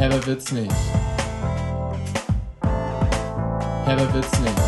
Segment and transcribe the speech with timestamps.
[0.00, 0.72] Herber wird's nicht.
[3.84, 4.58] Herber wird's nicht.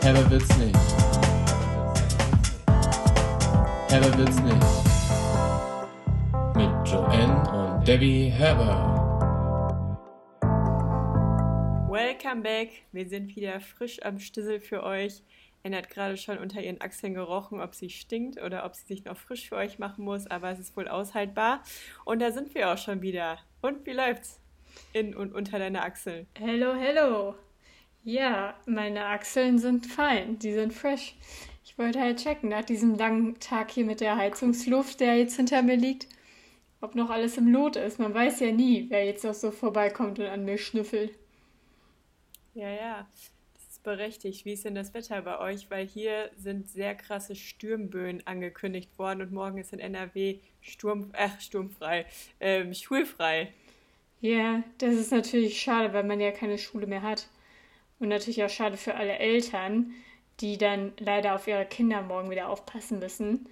[0.00, 0.78] Herber wird's nicht.
[3.88, 4.66] Herber wird's nicht.
[6.54, 8.86] Mit Joanne und Debbie Herber.
[11.90, 12.68] Welcome back.
[12.92, 15.24] Wir sind wieder frisch am Stissel für euch.
[15.62, 19.04] Anne hat gerade schon unter ihren Achseln gerochen, ob sie stinkt oder ob sie sich
[19.04, 21.62] noch frisch für euch machen muss, aber es ist wohl aushaltbar.
[22.04, 23.38] Und da sind wir auch schon wieder.
[23.60, 24.40] Und wie läuft's?
[24.92, 26.26] In und unter deiner Achsel.
[26.38, 27.34] Hello, hello.
[28.02, 31.16] Ja, meine Achseln sind fein, die sind fresh.
[31.64, 35.62] Ich wollte halt checken, nach diesem langen Tag hier mit der Heizungsluft, der jetzt hinter
[35.62, 36.08] mir liegt,
[36.80, 37.98] ob noch alles im Lot ist.
[37.98, 41.12] Man weiß ja nie, wer jetzt noch so vorbeikommt und an mir schnüffelt.
[42.54, 43.06] Ja, ja
[43.82, 44.44] berechtigt.
[44.44, 45.70] Wie ist denn das Wetter bei euch?
[45.70, 51.40] Weil hier sind sehr krasse Stürmböen angekündigt worden und morgen ist in NRW Sturm, ach,
[51.40, 52.06] sturmfrei,
[52.38, 53.52] ähm, schulfrei.
[54.20, 57.28] Ja, das ist natürlich schade, weil man ja keine Schule mehr hat.
[57.98, 59.92] Und natürlich auch schade für alle Eltern,
[60.40, 63.46] die dann leider auf ihre Kinder morgen wieder aufpassen müssen.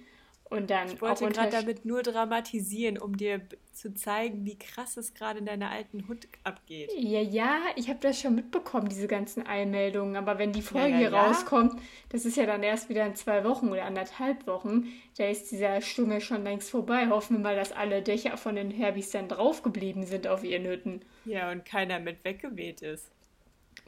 [0.49, 5.13] Und dann ich wollte gerade damit nur dramatisieren, um dir zu zeigen, wie krass es
[5.13, 6.91] gerade in deiner alten Hut abgeht.
[6.97, 10.15] Ja, ja, ich habe das schon mitbekommen, diese ganzen Eilmeldungen.
[10.15, 13.43] Aber wenn die Folge ja, ja, rauskommt, das ist ja dann erst wieder in zwei
[13.43, 17.07] Wochen oder anderthalb Wochen, da ist dieser Sturm ja schon längst vorbei.
[17.09, 21.01] Hoffen wir mal, dass alle Dächer von den Herbis dann draufgeblieben sind auf ihren Hütten.
[21.25, 23.11] Ja, und keiner mit weggeweht ist.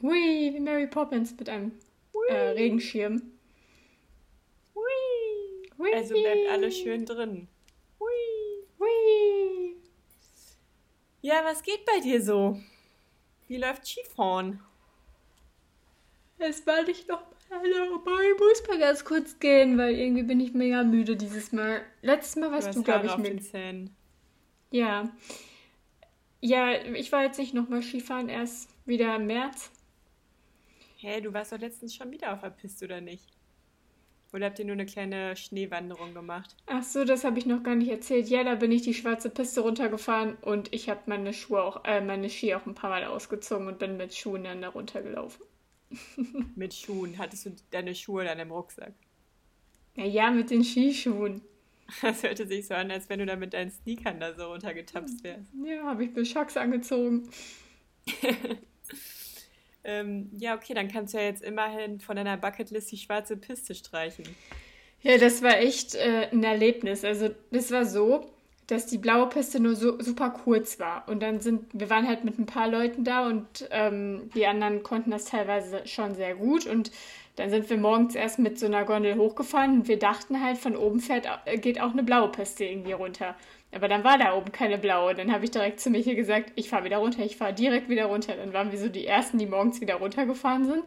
[0.00, 1.72] Hui, wie Mary Poppins mit einem
[2.28, 3.31] äh, Regenschirm.
[5.82, 5.92] Hui.
[5.92, 7.48] Also bleibt alles schön drin.
[7.98, 8.66] Hui.
[8.78, 9.76] Hui.
[11.22, 12.60] Ja, was geht bei dir so?
[13.48, 14.60] Wie läuft Skifahren?
[16.38, 20.40] Es war nicht noch Hallo, aber ich muss mal ganz kurz gehen, weil irgendwie bin
[20.40, 21.82] ich mega müde dieses Mal.
[22.00, 23.42] Letztes Mal warst du, du glaube ich, mit.
[24.70, 25.12] Ja.
[26.40, 29.70] Ja, ich war jetzt nicht nochmal Skifahren, erst wieder im März.
[30.96, 33.31] Hä, hey, du warst doch letztens schon wieder auf der Piste, oder nicht?
[34.32, 36.56] Oder habt ihr nur eine kleine Schneewanderung gemacht?
[36.66, 38.28] Ach so, das habe ich noch gar nicht erzählt.
[38.28, 42.00] Ja, da bin ich die schwarze Piste runtergefahren und ich habe meine Schuhe auch, äh,
[42.00, 45.44] meine Ski auch ein paar Mal ausgezogen und bin mit Schuhen dann da runtergelaufen.
[46.56, 47.18] mit Schuhen?
[47.18, 48.94] Hattest du deine Schuhe dann im Rucksack?
[49.96, 51.42] Ja, mit den Skischuhen.
[52.00, 55.22] Das hörte sich so an, als wenn du da mit deinen Sneakern da so runtergetapst
[55.24, 55.52] wärst.
[55.62, 57.28] Ja, habe ich mir Schocks angezogen.
[59.84, 63.74] Ähm, ja, okay, dann kannst du ja jetzt immerhin von deiner Bucketlist die schwarze Piste
[63.74, 64.24] streichen.
[65.02, 67.04] Ja, das war echt äh, ein Erlebnis.
[67.04, 68.30] Also, das war so,
[68.68, 71.08] dass die blaue Piste nur so super kurz war.
[71.08, 74.82] Und dann sind, wir waren halt mit ein paar Leuten da und ähm, die anderen
[74.82, 76.66] konnten das teilweise schon sehr gut.
[76.66, 76.92] Und
[77.36, 80.76] dann sind wir morgens erst mit so einer Gondel hochgefahren und wir dachten halt, von
[80.76, 83.34] oben fährt, äh, geht auch eine blaue Piste irgendwie runter.
[83.74, 85.14] Aber dann war da oben keine blaue.
[85.14, 88.06] Dann habe ich direkt zu Michi gesagt, ich fahre wieder runter, ich fahre direkt wieder
[88.06, 88.36] runter.
[88.36, 90.84] Dann waren wir so die Ersten, die morgens wieder runtergefahren sind.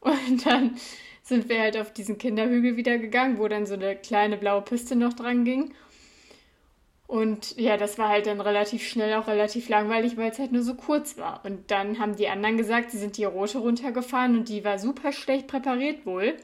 [0.00, 0.76] Und dann
[1.22, 4.96] sind wir halt auf diesen Kinderhügel wieder gegangen, wo dann so eine kleine blaue Piste
[4.96, 5.74] noch dran ging.
[7.06, 10.62] Und ja, das war halt dann relativ schnell auch relativ langweilig, weil es halt nur
[10.62, 11.42] so kurz war.
[11.44, 15.12] Und dann haben die anderen gesagt, sie sind die rote runtergefahren und die war super
[15.12, 16.36] schlecht präpariert wohl.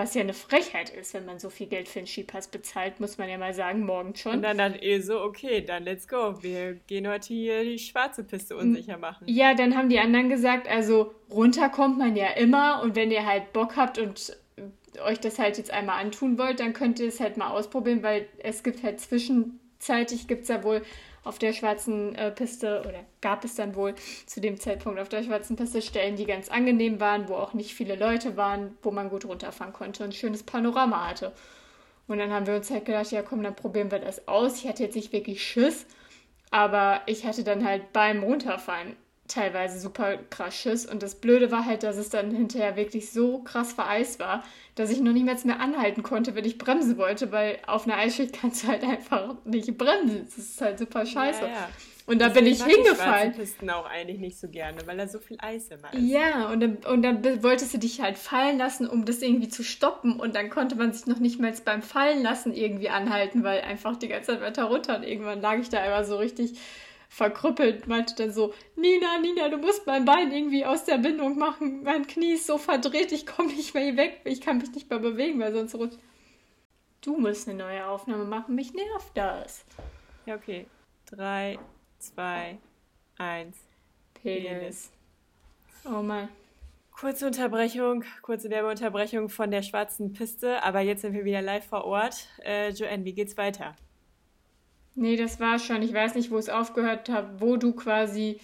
[0.00, 3.18] Was ja eine Frechheit ist, wenn man so viel Geld für einen Skipass bezahlt, muss
[3.18, 4.36] man ja mal sagen, morgen schon.
[4.36, 6.42] Und dann dann eh so, okay, dann let's go.
[6.42, 9.26] Wir gehen heute hier die schwarze Piste unsicher machen.
[9.26, 13.26] Ja, dann haben die anderen gesagt, also runter kommt man ja immer und wenn ihr
[13.26, 14.36] halt Bock habt und
[15.04, 18.26] euch das halt jetzt einmal antun wollt, dann könnt ihr es halt mal ausprobieren, weil
[18.38, 20.82] es gibt halt zwischen Gleichzeitig gibt es ja wohl
[21.24, 23.94] auf der schwarzen äh, Piste, oder gab es dann wohl
[24.26, 27.74] zu dem Zeitpunkt auf der schwarzen Piste Stellen, die ganz angenehm waren, wo auch nicht
[27.74, 31.32] viele Leute waren, wo man gut runterfahren konnte und ein schönes Panorama hatte.
[32.06, 34.56] Und dann haben wir uns halt gedacht, ja komm, dann probieren wir das aus.
[34.56, 35.86] Ich hatte jetzt nicht wirklich Schiss,
[36.50, 38.96] aber ich hatte dann halt beim Runterfahren
[39.30, 40.86] teilweise super krass Schiss.
[40.86, 44.90] Und das Blöde war halt, dass es dann hinterher wirklich so krass vereist war, dass
[44.90, 48.64] ich noch niemals mehr anhalten konnte, wenn ich bremsen wollte, weil auf einer Eisschicht kannst
[48.64, 50.24] du halt einfach nicht bremsen.
[50.24, 51.42] Das ist halt super scheiße.
[51.42, 51.68] Ja, ja.
[52.06, 53.30] Und da bin ich hingefallen.
[53.30, 56.00] Ich Pisten auch eigentlich nicht so gerne, weil da so viel Eis immer ist.
[56.00, 59.62] Ja, und dann, und dann wolltest du dich halt fallen lassen, um das irgendwie zu
[59.62, 60.18] stoppen.
[60.18, 63.96] Und dann konnte man sich noch nicht mal beim Fallen lassen irgendwie anhalten, weil einfach
[63.96, 64.96] die ganze Zeit weiter runter.
[64.96, 66.58] Und irgendwann lag ich da einfach so richtig
[67.10, 71.82] verkrüppelt, meinte dann so, Nina, Nina, du musst mein Bein irgendwie aus der Bindung machen.
[71.82, 74.88] Mein Knie ist so verdreht, ich komme nicht mehr hier weg, ich kann mich nicht
[74.88, 75.98] mehr bewegen, weil sonst rutscht.
[77.00, 79.64] Du musst eine neue Aufnahme machen, mich nervt das.
[80.24, 80.66] Ja, okay.
[81.06, 81.58] Drei,
[81.98, 82.58] zwei,
[83.18, 83.58] eins.
[84.14, 84.92] Penis.
[85.84, 86.28] Oh Mann.
[86.92, 91.86] Kurze Unterbrechung, kurze Werbeunterbrechung von der schwarzen Piste, aber jetzt sind wir wieder live vor
[91.86, 92.28] Ort.
[92.44, 93.74] Äh, Joanne, wie geht's weiter?
[95.00, 95.82] Nee, das war schon.
[95.82, 98.38] Ich weiß nicht, wo es aufgehört hat, wo du quasi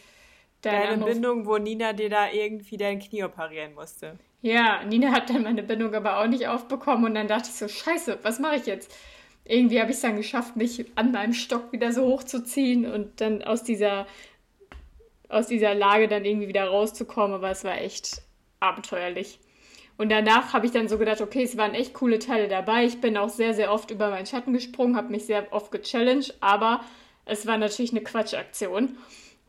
[0.63, 1.05] Deine deine.
[1.05, 4.19] Bindung, wo Nina dir da irgendwie dein Knie operieren musste.
[4.43, 7.69] Ja, Nina hat dann meine Bindung aber auch nicht aufbekommen und dann dachte ich so,
[7.69, 8.95] scheiße, was mache ich jetzt?
[9.45, 13.43] Irgendwie habe ich es dann geschafft, mich an meinem Stock wieder so hochzuziehen und dann
[13.43, 14.07] aus dieser,
[15.29, 18.23] aus dieser Lage dann irgendwie wieder rauszukommen, aber es war echt
[18.59, 19.39] abenteuerlich.
[19.99, 22.85] Und danach habe ich dann so gedacht, okay, es waren echt coole Teile dabei.
[22.85, 26.35] Ich bin auch sehr, sehr oft über meinen Schatten gesprungen, habe mich sehr oft gechallenged,
[26.41, 26.81] aber
[27.25, 28.99] es war natürlich eine Quatschaktion.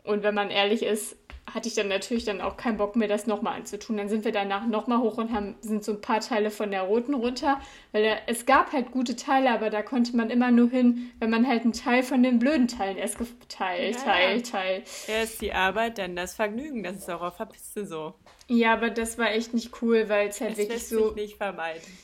[0.07, 1.15] Und wenn man ehrlich ist,
[1.53, 3.97] hatte ich dann natürlich dann auch keinen Bock mehr, das nochmal anzutun.
[3.97, 6.81] Dann sind wir danach nochmal hoch und haben, sind so ein paar Teile von der
[6.81, 7.61] roten runter,
[7.93, 11.29] weil da, es gab halt gute Teile, aber da konnte man immer nur hin, wenn
[11.29, 14.43] man halt einen Teil von den blöden Teilen erst geteilt, Ja, Teil, ja.
[14.43, 14.83] Teil.
[15.07, 16.83] Erst die Arbeit, dann das Vergnügen.
[16.83, 18.13] Das ist auch auf der Piste so.
[18.49, 21.15] Ja, aber das war echt nicht cool, weil es halt Das wirklich so,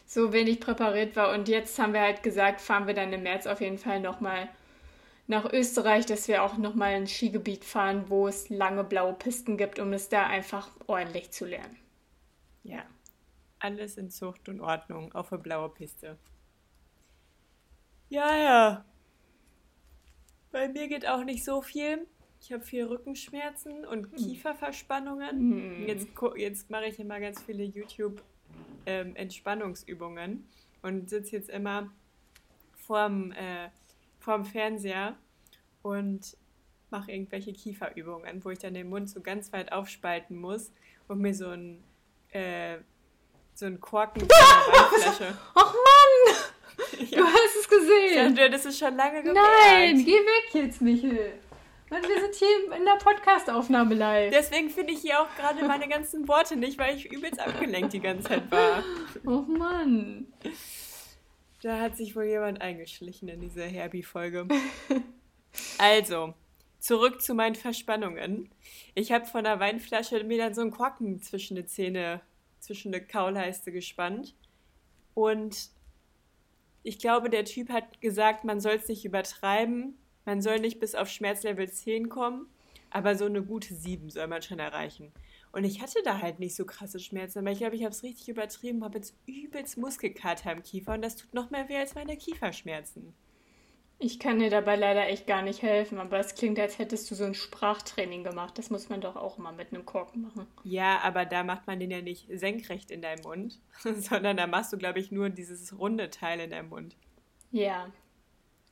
[0.05, 1.33] so wenig präpariert war.
[1.33, 4.47] Und jetzt haben wir halt gesagt, fahren wir dann im März auf jeden Fall nochmal
[5.33, 9.79] nach Österreich, dass wir auch nochmal ein Skigebiet fahren, wo es lange blaue Pisten gibt,
[9.79, 11.75] um es da einfach ordentlich zu lernen.
[12.63, 12.83] Ja.
[13.59, 16.17] Alles in Zucht und Ordnung auf der blauen Piste.
[18.09, 18.85] Ja, ja.
[20.51, 22.05] Bei mir geht auch nicht so viel.
[22.39, 25.87] Ich habe viel Rückenschmerzen und Kieferverspannungen.
[25.87, 30.47] Jetzt, gu- jetzt mache ich immer ganz viele YouTube-Entspannungsübungen
[30.83, 31.89] und sitze jetzt immer
[32.75, 33.69] vorm, äh,
[34.19, 35.15] vorm Fernseher
[35.83, 36.35] und
[36.89, 40.71] mache irgendwelche Kieferübungen, wo ich dann den Mund so ganz weit aufspalten muss
[41.07, 41.83] und mir so ein,
[42.31, 42.77] äh,
[43.53, 45.37] so ein Korken Weinflasche.
[45.55, 46.35] Ach Mann!
[47.11, 48.35] Du hast es gesehen!
[48.35, 49.47] Ja, das ist schon lange gemerkt.
[49.67, 51.33] Nein, geh weg jetzt, Michel!
[51.89, 54.31] Mann, wir sind hier in der Podcast-Aufnahme live.
[54.33, 57.99] Deswegen finde ich hier auch gerade meine ganzen Worte nicht, weil ich übelst abgelenkt die
[57.99, 58.83] ganze Zeit war.
[59.27, 60.33] Oh Mann.
[61.61, 64.47] Da hat sich wohl jemand eingeschlichen in diese Herbie-Folge.
[65.77, 66.33] Also,
[66.79, 68.49] zurück zu meinen Verspannungen.
[68.95, 72.21] Ich habe von der Weinflasche mir dann so einen Korken zwischen die Zähne,
[72.59, 74.35] zwischen die Kaulleiste gespannt.
[75.13, 75.69] Und
[76.83, 79.97] ich glaube, der Typ hat gesagt, man soll es nicht übertreiben.
[80.25, 82.47] Man soll nicht bis auf Schmerzlevel 10 kommen,
[82.89, 85.11] aber so eine gute 7 soll man schon erreichen.
[85.51, 88.03] Und ich hatte da halt nicht so krasse Schmerzen, aber ich glaube, ich habe es
[88.03, 91.93] richtig übertrieben, habe jetzt übelst Muskelkater im Kiefer und das tut noch mehr weh als
[91.93, 93.13] meine Kieferschmerzen.
[94.05, 97.15] Ich kann dir dabei leider echt gar nicht helfen, aber es klingt, als hättest du
[97.15, 98.57] so ein Sprachtraining gemacht.
[98.57, 100.45] Das muss man doch auch mal mit einem Korken machen.
[100.65, 103.61] Ja, aber da macht man den ja nicht senkrecht in deinem Mund,
[103.95, 106.97] sondern da machst du, glaube ich, nur dieses runde Teil in deinem Mund.
[107.51, 107.93] Ja.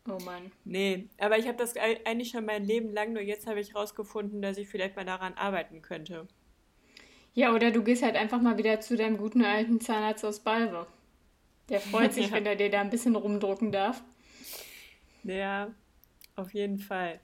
[0.06, 0.52] Oh Mann.
[0.66, 3.74] Nee, aber ich habe das ei- eigentlich schon mein Leben lang, nur jetzt habe ich
[3.74, 6.28] rausgefunden, dass ich vielleicht mal daran arbeiten könnte.
[7.34, 10.88] Ja, oder du gehst halt einfach mal wieder zu deinem guten alten Zahnarzt aus Balve.
[11.70, 12.34] Der freut sich, Ja.
[12.34, 14.04] wenn er dir da ein bisschen rumdrucken darf.
[15.24, 15.72] Ja,
[16.36, 17.20] auf jeden Fall.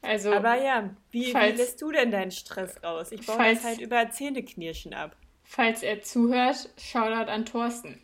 [0.00, 3.12] Also, Aber ja, wie, wie falls- lässt du denn deinen Stress raus?
[3.12, 5.16] Ich baue falls- das halt über Zähneknirschen ab.
[5.44, 8.00] falls er zuhört, Shoutout an Thorsten.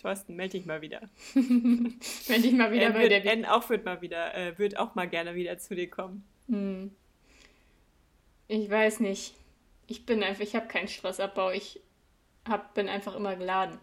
[0.00, 1.02] Thorsten, melde dich mal wieder.
[1.34, 4.78] Wenn dich mal wieder Er bei wird, der er auch wird mal wieder, äh, wird
[4.78, 6.24] auch mal gerne wieder zu dir kommen.
[6.48, 6.92] Hm.
[8.48, 9.34] Ich weiß nicht.
[9.88, 11.50] Ich bin einfach, ich habe keinen Stressabbau.
[11.50, 11.80] Ich
[12.48, 13.78] hab, bin einfach immer geladen.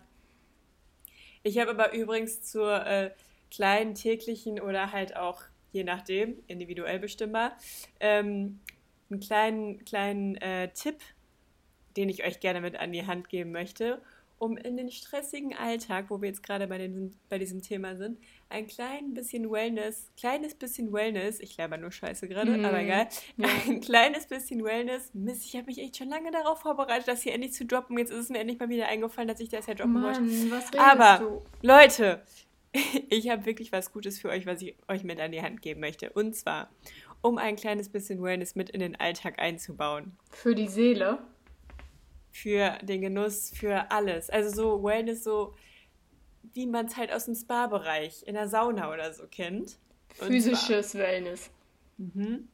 [1.44, 3.12] Ich habe aber übrigens zur äh,
[3.54, 5.42] kleinen täglichen oder halt auch,
[5.72, 7.56] je nachdem, individuell bestimmbar,
[8.00, 8.60] ähm,
[9.10, 10.98] einen kleinen, kleinen äh, Tipp,
[11.98, 14.02] den ich euch gerne mit an die Hand geben möchte,
[14.40, 18.18] um in den stressigen Alltag, wo wir jetzt gerade bei, den, bei diesem Thema sind,
[18.50, 22.66] ein klein bisschen Wellness, kleines bisschen Wellness, ich laber nur Scheiße gerade, Mhm.
[22.66, 23.48] aber egal, Ja.
[23.68, 25.12] ein kleines bisschen Wellness.
[25.14, 27.98] Mist, ich habe mich echt schon lange darauf vorbereitet, das hier endlich zu droppen.
[27.98, 30.22] Jetzt ist es mir endlich mal wieder eingefallen, dass ich das ja droppen wollte.
[30.22, 31.44] Mann, was redest Aber, du?
[31.62, 32.22] Leute,
[33.10, 35.80] ich habe wirklich was Gutes für euch, was ich euch mit an die Hand geben
[35.80, 36.12] möchte.
[36.12, 36.70] Und zwar,
[37.22, 40.18] um ein kleines bisschen Wellness mit in den Alltag einzubauen.
[40.32, 41.20] Für die Seele.
[42.32, 44.30] Für den Genuss, für alles.
[44.30, 45.54] Also so Wellness, so
[46.54, 49.78] wie man es halt aus dem Spa-Bereich in der Sauna oder so kennt.
[50.20, 51.46] Und Physisches Wellness.
[51.98, 52.48] Zwar, mhm,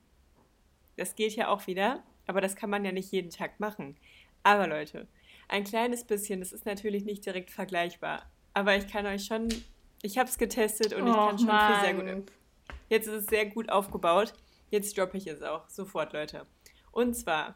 [0.95, 3.95] das geht ja auch wieder, aber das kann man ja nicht jeden Tag machen.
[4.43, 5.07] Aber Leute,
[5.47, 8.29] ein kleines bisschen, das ist natürlich nicht direkt vergleichbar.
[8.53, 9.49] Aber ich kann euch schon,
[10.01, 12.23] ich habe es getestet und ich Och, kann schon viel sehr gut Mann.
[12.89, 14.33] Jetzt ist es sehr gut aufgebaut.
[14.71, 16.45] Jetzt droppe ich es auch sofort, Leute.
[16.91, 17.55] Und zwar,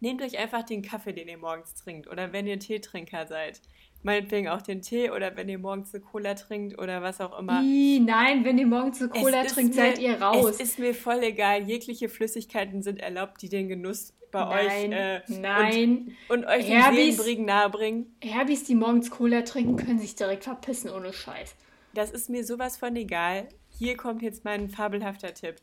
[0.00, 2.08] nehmt euch einfach den Kaffee, den ihr morgens trinkt.
[2.08, 3.60] Oder wenn ihr Teetrinker seid.
[4.04, 7.62] Meinetwegen auch den Tee oder wenn ihr morgens eine Cola trinkt oder was auch immer.
[7.62, 10.50] Ih, nein, wenn ihr morgens eine Cola Es trinkt, mir- seid ihr raus.
[10.50, 11.62] Es ist mir voll egal.
[11.68, 16.16] Jegliche Flüssigkeiten sind erlaubt, die den Genuss bei euch nein, äh, nein.
[16.28, 18.16] Und, und euch den Herbis- Seelenbringen nahebringen.
[18.20, 21.54] Herbis, die morgens Cola trinken, können sich direkt verpissen ohne Scheiß.
[21.94, 23.48] Das ist mir sowas von egal.
[23.68, 25.56] hier kommt jetzt mein fabelhafter Tipp.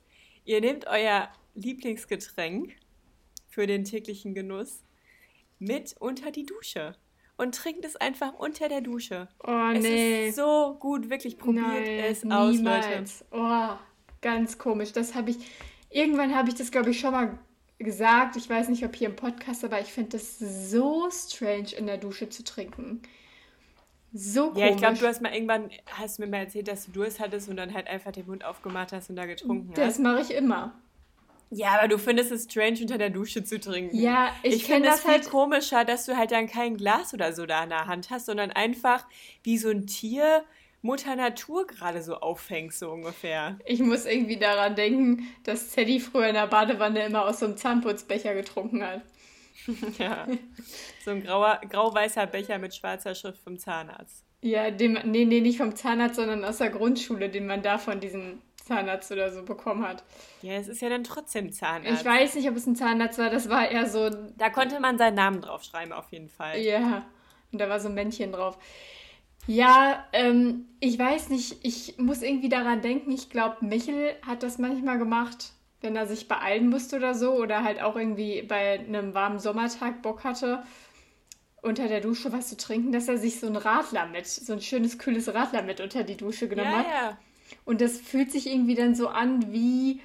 [0.45, 2.75] Ihr nehmt euer Lieblingsgetränk
[3.49, 4.83] für den täglichen Genuss
[5.57, 6.95] mit unter die Dusche
[7.37, 9.27] und trinkt es einfach unter der Dusche.
[9.45, 10.27] Oh Es nee.
[10.29, 12.51] ist so gut, wirklich probiert Nein, es aus, Leute.
[12.57, 13.25] niemals.
[13.31, 13.69] Oh,
[14.21, 14.91] ganz komisch.
[14.91, 15.37] Das habe ich.
[15.89, 17.39] Irgendwann habe ich das, glaube ich, schon mal
[17.79, 18.35] gesagt.
[18.35, 21.97] Ich weiß nicht, ob hier im Podcast, aber ich finde das so strange, in der
[21.97, 23.01] Dusche zu trinken.
[24.13, 24.59] So komisch.
[24.59, 27.47] Ja, ich glaube, du hast mal irgendwann, hast mir mal erzählt, dass du Durst hattest
[27.47, 29.99] und dann halt einfach den Mund aufgemacht hast und da getrunken Das hast.
[29.99, 30.73] mache ich immer.
[31.51, 33.95] Ja, aber du findest es strange, unter der Dusche zu trinken.
[33.95, 35.29] Ja, ich, Ich, finde das viel halt.
[35.29, 38.51] komischer, dass du halt dann kein Glas oder so da in der Hand hast, sondern
[38.51, 39.05] einfach
[39.43, 40.43] wie so ein Tier
[40.81, 43.57] Mutter Natur gerade so auffängst, so ungefähr.
[43.65, 47.57] Ich muss irgendwie daran denken, dass Teddy früher in der Badewanne immer aus so einem
[47.57, 49.01] Zahnputzbecher getrunken hat.
[49.99, 50.25] Ja.
[51.03, 54.23] So ein grauer, grau-weißer Becher mit schwarzer Schrift vom Zahnarzt.
[54.41, 57.99] Ja, dem, nee, nee, nicht vom Zahnarzt, sondern aus der Grundschule, den man da von
[57.99, 60.03] diesem Zahnarzt oder so bekommen hat.
[60.41, 62.01] Ja, es ist ja dann trotzdem Zahnarzt.
[62.01, 64.97] Ich weiß nicht, ob es ein Zahnarzt war, das war eher so Da konnte man
[64.97, 66.57] seinen Namen draufschreiben, auf jeden Fall.
[66.59, 67.05] Ja,
[67.51, 68.57] und da war so ein Männchen drauf.
[69.51, 74.59] Ja, ähm, ich weiß nicht, ich muss irgendwie daran denken, ich glaube, Michel hat das
[74.59, 79.15] manchmal gemacht, wenn er sich beeilen musste oder so, oder halt auch irgendwie bei einem
[79.15, 80.61] warmen Sommertag Bock hatte,
[81.63, 84.61] unter der Dusche was zu trinken, dass er sich so ein Radler mit, so ein
[84.61, 86.87] schönes, kühles Radler mit unter die Dusche genommen Ja, hat.
[86.87, 87.17] ja.
[87.65, 90.01] Und das fühlt sich irgendwie dann so an wie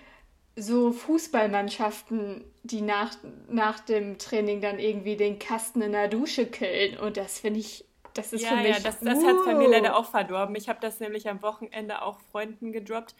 [0.56, 3.14] so Fußballmannschaften, die nach,
[3.50, 6.98] nach dem Training dann irgendwie den Kasten in der Dusche killen.
[6.98, 7.84] Und das finde ich,
[8.14, 8.76] das ist für Ja, mich.
[8.76, 10.56] ja, das, das hat es bei mir leider auch verdorben.
[10.56, 13.14] Ich habe das nämlich am Wochenende auch Freunden gedroppt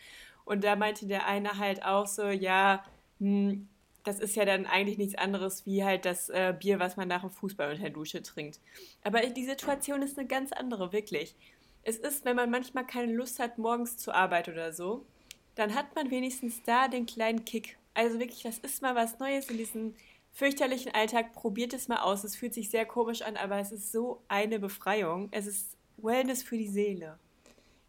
[0.44, 2.84] und da meinte der eine halt auch so, ja,
[3.20, 3.68] hm,
[4.04, 7.22] das ist ja dann eigentlich nichts anderes wie halt das äh, Bier, was man nach
[7.22, 8.60] dem Fußball unter der Dusche trinkt.
[9.02, 11.36] Aber die Situation ist eine ganz andere, wirklich.
[11.82, 15.06] Es ist, wenn man manchmal keine Lust hat, morgens zur Arbeit oder so,
[15.54, 17.78] dann hat man wenigstens da den kleinen Kick.
[17.94, 19.94] Also wirklich, das ist mal was Neues in diesem
[20.34, 21.32] fürchterlichen Alltag.
[21.32, 22.24] Probiert es mal aus.
[22.24, 25.28] Es fühlt sich sehr komisch an, aber es ist so eine Befreiung.
[25.30, 27.18] Es ist Wellness für die Seele.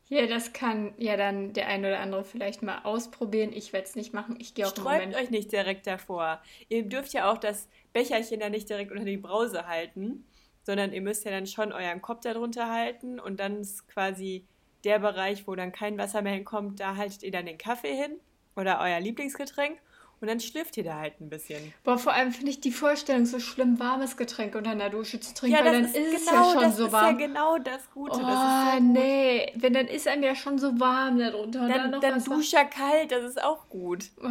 [0.07, 3.51] Ja, das kann ja dann der eine oder andere vielleicht mal ausprobieren.
[3.51, 4.37] Ich werde es nicht machen.
[4.39, 5.15] Ich gehe auch im Sträubt Moment.
[5.15, 6.41] euch nicht direkt davor.
[6.69, 10.23] Ihr dürft ja auch das Becherchen da nicht direkt unter die Brause halten,
[10.61, 14.45] sondern ihr müsst ja dann schon euren Kopf darunter halten und dann ist quasi
[14.83, 18.19] der Bereich, wo dann kein Wasser mehr hinkommt, da haltet ihr dann den Kaffee hin
[18.55, 19.79] oder euer Lieblingsgetränk
[20.21, 21.73] und dann schlürft ihr da halt ein bisschen.
[21.83, 25.33] Boah, vor allem finde ich die Vorstellung so schlimm, warmes Getränk unter der Dusche zu
[25.33, 27.05] trinken, Ja, weil das dann ist, ist, es genau, ja schon das so ist warm.
[27.19, 28.15] ja genau das Gute.
[28.15, 28.93] Oh, das ist so gut.
[28.93, 29.51] nee.
[29.55, 31.61] Wenn dann ist einem ja schon so warm darunter.
[31.63, 34.05] Und dann, Dann, noch dann Duscher kalt, das ist auch gut.
[34.23, 34.27] Oh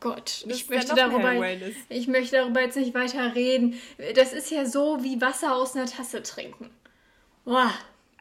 [0.00, 1.32] Gott, Das ich ist möchte, darüber,
[1.88, 3.78] ich möchte darüber jetzt nicht weiter reden.
[4.14, 6.70] Das ist ja so wie Wasser aus einer Tasse trinken.
[7.44, 7.72] Boah.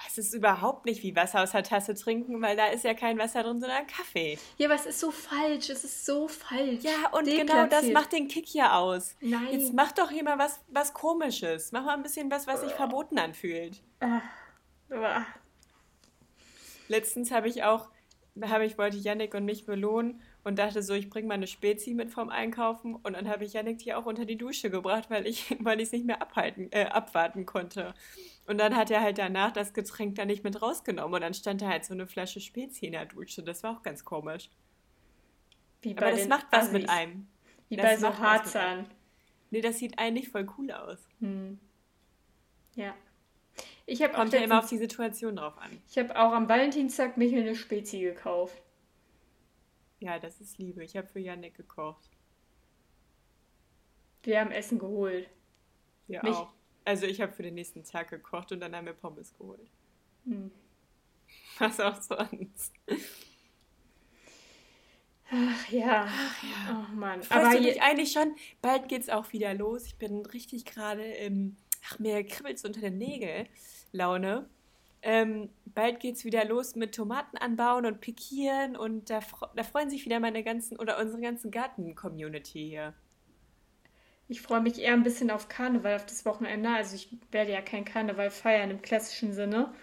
[0.06, 3.18] Es ist überhaupt nicht wie Wasser aus der Tasse trinken, weil da ist ja kein
[3.18, 4.38] Wasser drin, sondern Kaffee.
[4.58, 5.70] Ja, aber es ist so falsch.
[5.70, 6.84] Es ist so falsch.
[6.84, 9.16] Ja, und genau das macht den Kick ja aus.
[9.22, 9.48] Nein.
[9.52, 11.72] Jetzt mach doch hier mal was, was Komisches.
[11.72, 13.82] Mach mal ein bisschen was, was sich verboten anfühlt.
[14.90, 15.26] Boah.
[16.88, 17.90] Letztens habe ich auch,
[18.42, 21.94] habe ich wollte Yannick und mich belohnen und dachte so, ich bringe mal eine Spezi
[21.94, 25.28] mit vom Einkaufen und dann habe ich Yannick die auch unter die Dusche gebracht, weil
[25.28, 27.94] ich, weil ich es nicht mehr abhalten, äh, abwarten konnte.
[28.48, 31.62] Und dann hat er halt danach das Getränk da nicht mit rausgenommen und dann stand
[31.62, 33.44] da halt so eine Flasche Spezi in der Dusche.
[33.44, 34.50] Das war auch ganz komisch.
[35.82, 36.98] Wie Aber das macht was mit Assis.
[36.98, 37.28] einem.
[37.70, 38.90] Wie Das bei so mit Haarzahn.
[39.52, 40.98] Nee, das sieht eigentlich voll cool aus.
[42.76, 42.96] Ja.
[43.86, 45.82] Ich habe auch, Kommt ja immer auf die Situation drauf an.
[45.90, 48.62] ich hab auch am Valentinstag Michel eine Spezi gekauft.
[50.00, 50.84] Ja, das ist Liebe.
[50.84, 52.10] Ich habe für Yannick gekocht.
[54.24, 55.30] Wir haben Essen geholt.
[56.08, 56.54] Ja, Mich- auch.
[56.88, 59.70] Also ich habe für den nächsten Tag gekocht und dann haben wir Pommes geholt.
[60.24, 60.50] Hm.
[61.60, 62.74] Was auch sonst.
[65.30, 66.08] Ach ja.
[66.72, 67.24] Oh Mann.
[67.24, 68.34] Freust Aber du dich eigentlich schon?
[68.62, 69.86] Bald geht's auch wieder los.
[69.86, 73.50] Ich bin richtig gerade im, ach, mir kribbelt's unter den Nägeln,
[73.92, 74.48] Laune.
[75.02, 79.20] Ähm, bald geht's wieder los mit Tomaten anbauen und pikieren und da,
[79.58, 82.94] da freuen sich wieder meine ganzen oder unsere ganzen Garten-Community hier.
[84.30, 86.70] Ich freue mich eher ein bisschen auf Karneval, auf das Wochenende.
[86.70, 89.74] Also ich werde ja kein Karneval feiern im klassischen Sinne.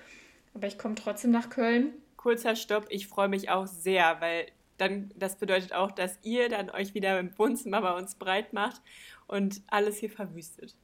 [0.55, 1.95] Aber ich komme trotzdem nach Köln.
[2.17, 4.47] Kurzer Stopp, ich freue mich auch sehr, weil
[4.79, 8.83] dann das bedeutet auch, dass ihr dann euch wieder im Wohnzimmer bei uns breit macht
[9.27, 10.75] und alles hier verwüstet.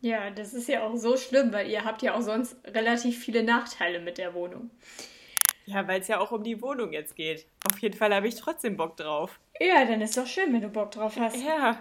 [0.00, 3.44] Ja, das ist ja auch so schlimm, weil ihr habt ja auch sonst relativ viele
[3.44, 4.70] Nachteile mit der Wohnung.
[5.64, 7.46] Ja, weil es ja auch um die Wohnung jetzt geht.
[7.70, 9.38] Auf jeden Fall habe ich trotzdem Bock drauf.
[9.60, 11.36] Ja, dann ist doch schön, wenn du Bock drauf hast.
[11.36, 11.78] Ja,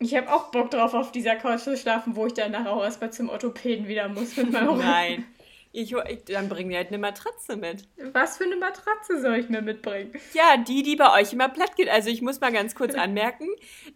[0.00, 2.84] Ich habe auch Bock drauf, auf dieser Couch zu schlafen, wo ich dann nachher auch
[2.84, 4.80] erstmal zum Orthopäden wieder muss mit meinem Rücken.
[4.80, 5.26] nein.
[5.70, 7.86] Ich, ich, dann bring mir halt eine Matratze mit.
[8.12, 10.12] Was für eine Matratze soll ich mir mitbringen?
[10.32, 11.90] Ja, die, die bei euch immer platt geht.
[11.90, 13.46] Also ich muss mal ganz kurz anmerken,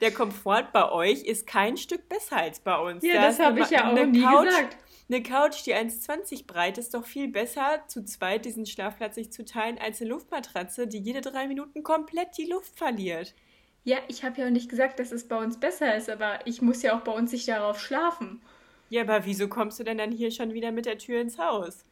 [0.00, 3.02] der Komfort bei euch ist kein Stück besser als bei uns.
[3.02, 4.76] Ja, Da das habe ich ja auch nie Couch, gesagt.
[5.09, 9.44] Eine Couch, die 1,20 breit ist, doch viel besser, zu zweit diesen Schlafplatz sich zu
[9.44, 13.35] teilen, als eine Luftmatratze, die jede drei Minuten komplett die Luft verliert.
[13.84, 16.62] Ja, ich habe ja auch nicht gesagt, dass es bei uns besser ist, aber ich
[16.62, 18.40] muss ja auch bei uns nicht darauf schlafen.
[18.90, 21.84] Ja, aber wieso kommst du denn dann hier schon wieder mit der Tür ins Haus?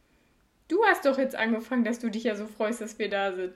[0.67, 3.53] Du hast doch jetzt angefangen, dass du dich ja so freust, dass wir da sind.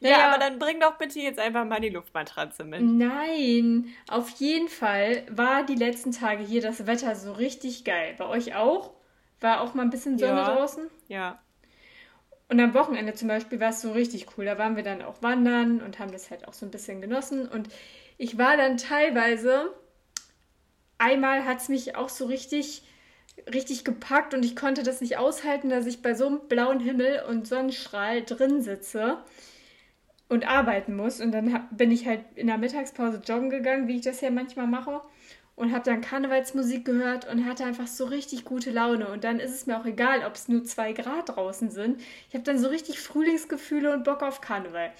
[0.00, 2.82] Ja, aber dann bring doch bitte jetzt einfach mal die Luftmatratze mit.
[2.82, 8.14] Nein, auf jeden Fall war die letzten Tage hier das Wetter so richtig geil.
[8.18, 8.92] Bei euch auch?
[9.40, 10.54] War auch mal ein bisschen Sonne Ja.
[10.54, 10.88] draußen?
[11.08, 11.41] Ja.
[12.52, 14.44] Und am Wochenende zum Beispiel war es so richtig cool.
[14.44, 17.48] Da waren wir dann auch wandern und haben das halt auch so ein bisschen genossen.
[17.48, 17.70] Und
[18.18, 19.72] ich war dann teilweise,
[20.98, 22.82] einmal hat es mich auch so richtig,
[23.50, 27.22] richtig gepackt und ich konnte das nicht aushalten, dass ich bei so einem blauen Himmel
[27.26, 29.16] und Sonnenstrahl drin sitze
[30.28, 31.22] und arbeiten muss.
[31.22, 34.66] Und dann bin ich halt in der Mittagspause joggen gegangen, wie ich das ja manchmal
[34.66, 35.00] mache.
[35.54, 39.08] Und habe dann Karnevalsmusik gehört und hatte einfach so richtig gute Laune.
[39.08, 42.00] Und dann ist es mir auch egal, ob es nur zwei Grad draußen sind.
[42.28, 44.90] Ich habe dann so richtig Frühlingsgefühle und Bock auf Karneval.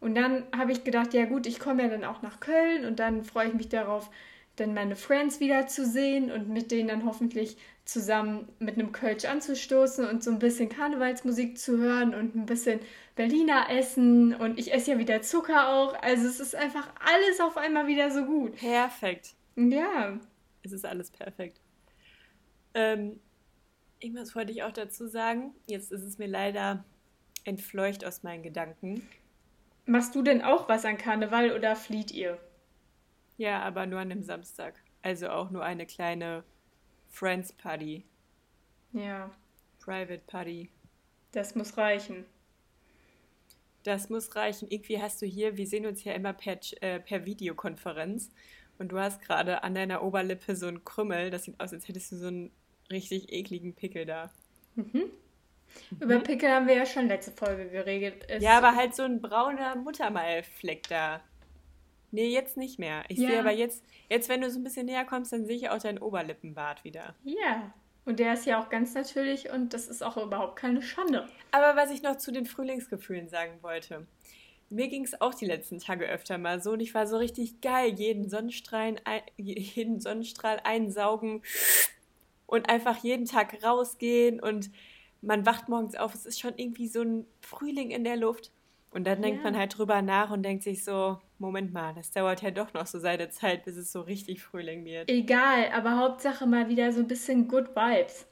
[0.00, 3.00] Und dann habe ich gedacht, ja gut, ich komme ja dann auch nach Köln und
[3.00, 4.10] dann freue ich mich darauf,
[4.56, 9.24] dann meine Friends wieder zu sehen und mit denen dann hoffentlich zusammen mit einem Kölsch
[9.24, 12.80] anzustoßen und so ein bisschen Karnevalsmusik zu hören und ein bisschen
[13.16, 16.00] Berliner essen und ich esse ja wieder Zucker auch.
[16.02, 18.56] Also es ist einfach alles auf einmal wieder so gut.
[18.56, 19.37] Perfekt.
[19.58, 20.18] Ja,
[20.62, 21.60] Es ist alles perfekt.
[22.74, 23.18] Ähm,
[23.98, 25.54] irgendwas wollte ich auch dazu sagen.
[25.66, 26.84] Jetzt ist es mir leider
[27.44, 29.08] entfleucht aus meinen Gedanken.
[29.86, 32.38] machst du denn auch was an Karneval oder flieht ihr?
[33.36, 34.74] Ja, aber nur an dem Samstag.
[35.02, 36.44] Also auch nur eine kleine
[37.08, 38.04] Friends Party,
[38.92, 39.30] Ja,
[39.80, 40.70] Private Party.
[41.32, 42.26] das muss reichen.
[43.84, 44.68] Das muss reichen.
[44.70, 48.30] Irgendwie hast du hier, wir sehen uns ja immer per, äh, per Videokonferenz
[48.78, 51.30] und du hast gerade an deiner Oberlippe so einen Krümmel.
[51.30, 52.50] Das sieht aus, als hättest du so einen
[52.90, 54.30] richtig ekligen Pickel da.
[56.00, 58.24] Über Pickel haben wir ja schon letzte Folge geregelt.
[58.28, 61.20] Es- Ja, aber halt so ein brauner Muttermalfleck da.
[62.10, 63.04] Nee, jetzt nicht mehr.
[63.08, 63.28] Ich Ja.
[63.28, 65.78] sehe aber jetzt, jetzt, wenn du so ein bisschen näher kommst, dann sehe ich auch
[65.78, 67.14] deinen Oberlippenbart wieder.
[67.24, 67.72] Ja,
[68.06, 71.28] und der ist ja auch ganz natürlich und das ist auch überhaupt keine Schande.
[71.50, 74.06] Aber was ich noch zu den Frühlingsgefühlen sagen wollte.
[74.70, 77.60] Mir ging es auch die letzten Tage öfter mal so und ich war so richtig
[77.60, 81.42] geil, jeden Sonnenstrahl, ein, jeden Sonnenstrahl einsaugen
[82.46, 84.70] und einfach jeden Tag rausgehen und
[85.20, 88.52] man wacht morgens auf, es ist schon irgendwie so ein Frühling in der Luft.
[88.90, 89.50] Und dann denkt Ja.
[89.50, 92.86] man halt drüber nach und denkt sich so, Moment mal, das dauert ja doch noch
[92.86, 95.10] so seine Zeit, bis es so richtig Frühling wird.
[95.10, 98.26] Egal, aber Hauptsache mal wieder so ein bisschen Good Vibes.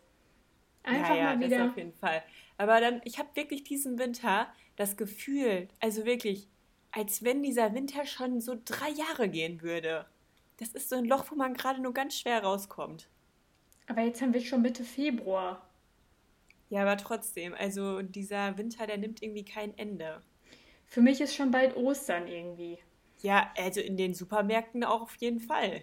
[0.83, 1.64] Einfach ja, ja, mal das wieder.
[1.70, 2.22] auf jeden Fall.
[2.59, 6.49] Aber dann, ich habe wirklich diesen Winter das Gefühl, also wirklich,
[6.90, 10.07] als wenn dieser Winter schon so drei Jahre gehen würde.
[10.59, 13.09] Das ist so ein Loch, wo man gerade nur ganz schwer rauskommt.
[13.88, 15.69] Aber jetzt haben wir schon Mitte Februar.
[16.71, 20.23] Ja, aber trotzdem, also dieser Winter, der nimmt irgendwie kein Ende.
[20.87, 22.79] Für mich ist schon bald Ostern irgendwie.
[23.23, 25.83] Ja, also in den Supermärkten auch auf jeden Fall.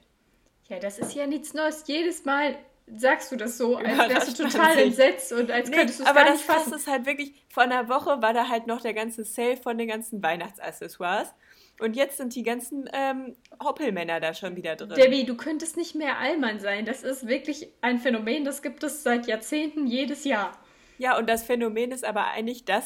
[0.68, 1.86] Ja, das ist ja nichts Neues.
[1.88, 4.86] Jedes Mal sagst du das so, als wärst du total sich.
[4.86, 6.74] entsetzt und als Nee, könntest du es aber gar das nicht Krasse fassen.
[6.76, 9.88] ist halt wirklich, vor einer Woche war da halt noch der ganze Sale von den
[9.88, 11.34] ganzen Weihnachtsaccessoires.
[11.80, 14.90] Und jetzt sind die ganzen ähm, Hoppelmänner da schon wieder drin.
[14.96, 16.86] Debbie, du könntest nicht mehr Allmann sein.
[16.86, 20.52] Das ist wirklich ein Phänomen, das gibt es seit Jahrzehnten jedes Jahr.
[21.00, 22.86] Ja, und das Phänomen ist aber eigentlich das,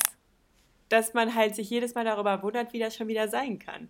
[0.88, 3.90] dass man halt sich jedes Mal darüber wundert, wie das schon wieder sein kann.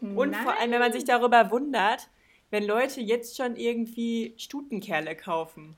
[0.00, 2.08] Und vor allem, wenn man sich darüber wundert,
[2.50, 5.76] wenn Leute jetzt schon irgendwie Stutenkerle kaufen.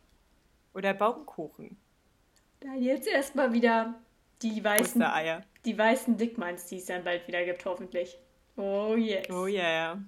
[0.75, 1.77] Oder Baumkuchen.
[2.61, 4.01] Dann jetzt erstmal wieder
[4.41, 5.43] die weißen, Ostereier.
[5.65, 8.19] die weißen Dickmanns, die es dann bald wieder gibt, hoffentlich.
[8.57, 9.29] Oh yes.
[9.31, 10.05] Oh ja, yeah.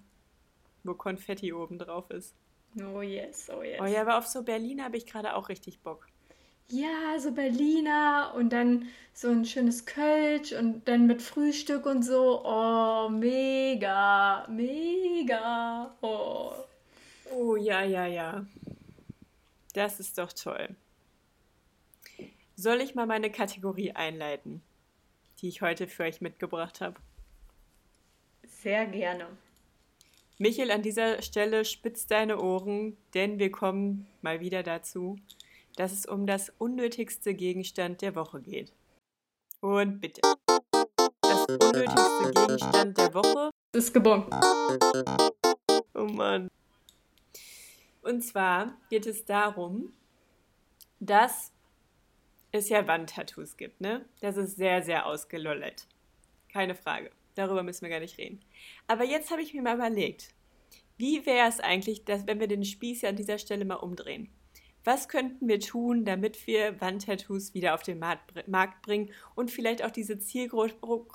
[0.83, 2.35] Wo Konfetti oben drauf ist.
[2.81, 3.81] Oh yes, oh yes.
[3.81, 6.07] Oh ja, aber auf so Berlin habe ich gerade auch richtig Bock.
[6.69, 12.45] Ja, so Berliner und dann so ein schönes Kölsch und dann mit Frühstück und so.
[12.45, 15.95] Oh, mega, mega.
[16.01, 16.53] Oh.
[17.33, 18.47] Oh ja, ja, ja.
[19.73, 20.75] Das ist doch toll.
[22.57, 24.63] Soll ich mal meine Kategorie einleiten,
[25.41, 26.97] die ich heute für euch mitgebracht habe?
[28.47, 29.27] Sehr gerne.
[30.39, 35.17] Michel, an dieser Stelle spitz deine Ohren, denn wir kommen mal wieder dazu,
[35.77, 38.73] dass es um das unnötigste Gegenstand der Woche geht.
[39.61, 40.21] Und bitte.
[41.23, 44.33] Das unnötigste Gegenstand der Woche Ist gebongt.
[45.95, 46.51] Oh Mann.
[48.03, 49.93] Und zwar geht es darum,
[51.01, 51.53] dass
[52.53, 54.05] es ja Wandtattoos gibt, ne?
[54.21, 55.87] Das ist sehr, sehr ausgelollet.
[56.53, 57.11] Keine Frage.
[57.35, 58.41] Darüber müssen wir gar nicht reden.
[58.87, 60.35] Aber jetzt habe ich mir mal überlegt,
[60.97, 64.29] wie wäre es eigentlich, dass, wenn wir den Spieß ja an dieser Stelle mal umdrehen?
[64.85, 69.91] Was könnten wir tun, damit wir Wandtattoos wieder auf den Markt bringen und vielleicht auch
[69.91, 71.07] diese Zielgruppe,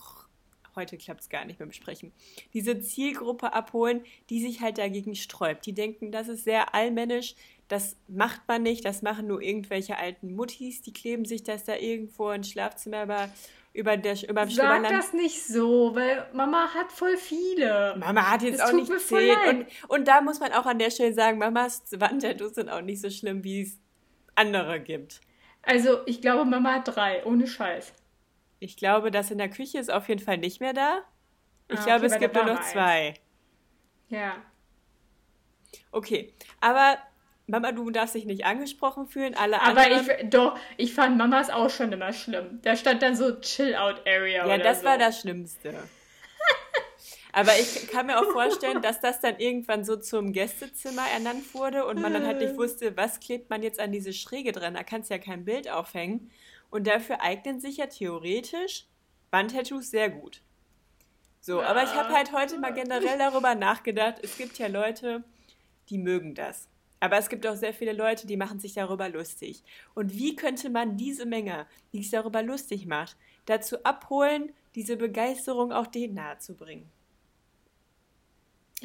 [0.76, 2.12] heute klappt es gar nicht dem Sprechen,
[2.54, 5.66] diese Zielgruppe abholen, die sich halt dagegen sträubt.
[5.66, 7.36] Die denken, das ist sehr allmännisch,
[7.68, 11.76] das macht man nicht, das machen nur irgendwelche alten Muttis, die kleben sich das da
[11.76, 13.30] irgendwo ins Schlafzimmer
[13.80, 17.96] über, über, der, über Sag das nicht so, weil Mama hat voll viele.
[17.98, 19.36] Mama hat jetzt das auch nicht zehn.
[19.48, 23.02] Und, und da muss man auch an der Stelle sagen, Mamas Wandtattoos sind auch nicht
[23.02, 23.80] so schlimm, wie es
[24.36, 25.22] andere gibt.
[25.62, 27.94] Also ich glaube, Mama hat drei, ohne Scheiß.
[28.60, 31.00] Ich glaube, das in der Küche ist auf jeden Fall nicht mehr da.
[31.70, 33.13] Ich ah, glaube, okay, es gibt nur noch zwei.
[34.10, 34.36] Ja.
[35.92, 36.98] Okay, aber
[37.50, 39.36] Mama, du darfst dich nicht angesprochen fühlen.
[39.36, 40.06] Alle Aber anderen...
[40.22, 42.60] ich, doch, ich fand Mamas auch schon immer schlimm.
[42.62, 44.48] Da stand dann so Chill-Out-Area.
[44.48, 44.86] Ja, das so.
[44.86, 45.74] war das Schlimmste.
[47.32, 51.86] Aber ich kann mir auch vorstellen, dass das dann irgendwann so zum Gästezimmer ernannt wurde
[51.86, 54.76] und man dann halt nicht wusste, was klebt man jetzt an diese Schräge dran.
[54.76, 56.32] Da kannst du ja kein Bild aufhängen.
[56.70, 58.86] Und dafür eignen sich ja theoretisch
[59.32, 60.42] Wandtattoos sehr gut.
[61.40, 64.18] So, aber ich habe halt heute mal generell darüber nachgedacht.
[64.22, 65.24] Es gibt ja Leute,
[65.90, 66.68] die mögen das.
[67.00, 69.64] Aber es gibt auch sehr viele Leute, die machen sich darüber lustig.
[69.94, 75.72] Und wie könnte man diese Menge, die sich darüber lustig macht, dazu abholen, diese Begeisterung
[75.72, 76.90] auch denen nahezubringen?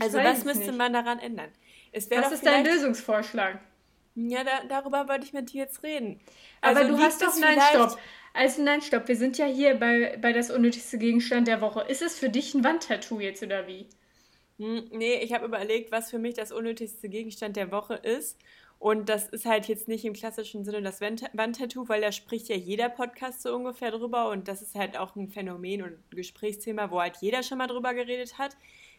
[0.00, 0.79] Also was müsste nicht.
[0.79, 1.50] man daran ändern?
[1.92, 3.61] was ist dein Lösungsvorschlag?
[4.16, 6.20] Ja, da, darüber wollte ich mit dir jetzt reden.
[6.61, 7.98] Also Aber du hast doch, nein, stopp.
[8.33, 9.09] Also nein, stopp.
[9.09, 11.83] Wir sind ja hier bei, bei das unnötigste Gegenstand der Woche.
[11.88, 13.88] Ist es für dich ein Wandtattoo jetzt oder wie?
[14.58, 18.38] Hm, nee, ich habe überlegt, was für mich das unnötigste Gegenstand der Woche ist.
[18.78, 22.56] Und das ist halt jetzt nicht im klassischen Sinne das Wandtattoo, weil da spricht ja
[22.56, 24.28] jeder Podcast so ungefähr drüber.
[24.28, 27.66] Und das ist halt auch ein Phänomen und ein Gesprächsthema, wo halt jeder schon mal
[27.66, 28.56] drüber geredet hat.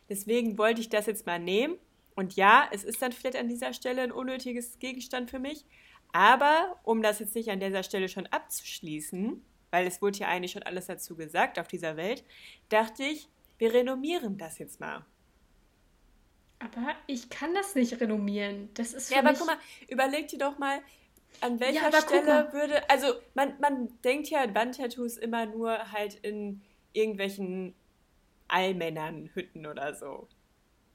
[0.10, 1.78] Deswegen wollte ich das jetzt mal nehmen.
[2.16, 5.66] Und ja, es ist dann vielleicht an dieser Stelle ein unnötiges Gegenstand für mich.
[6.12, 9.42] Aber um das jetzt nicht an dieser Stelle schon abzuschließen,
[9.72, 12.24] weil es wurde ja eigentlich schon alles dazu gesagt auf dieser Welt,
[12.70, 15.06] dachte ich, wir renommieren das jetzt mal.
[16.60, 18.70] Aber ich kann das nicht renommieren.
[18.74, 19.58] Das ist Ja, aber guck mal,
[19.90, 20.82] überleg dir doch mal,
[21.42, 22.90] an welcher ja, Stelle würde.
[22.90, 26.62] Also, man, man denkt ja Wandtattoos immer nur halt in
[26.94, 27.76] irgendwelchen
[28.48, 30.28] Allmännern, Hütten oder so.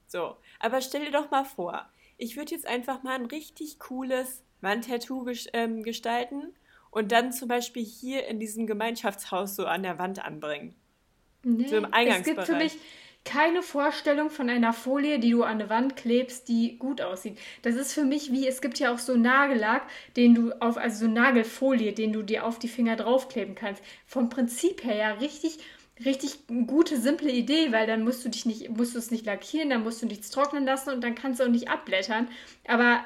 [0.07, 0.37] So.
[0.59, 5.27] Aber stell dir doch mal vor, ich würde jetzt einfach mal ein richtig cooles Wandtattoo
[5.53, 6.55] ähm, gestalten
[6.91, 10.75] und dann zum Beispiel hier in diesem Gemeinschaftshaus so an der Wand anbringen.
[11.43, 12.19] Nee, so im Eingangsbereich.
[12.19, 12.77] Es gibt für mich
[13.25, 17.39] keine Vorstellung von einer Folie, die du an eine Wand klebst, die gut aussieht.
[17.63, 19.83] Das ist für mich wie, es gibt ja auch so Nagellack,
[20.17, 23.83] den du auf, also so Nagelfolie, den du dir auf die Finger draufkleben kannst.
[24.07, 25.59] Vom Prinzip her ja richtig,
[26.05, 29.71] richtig gute, simple Idee, weil dann musst du dich nicht, musst du es nicht lackieren,
[29.71, 32.29] dann musst du nichts trocknen lassen und dann kannst du auch nicht abblättern.
[32.67, 33.05] Aber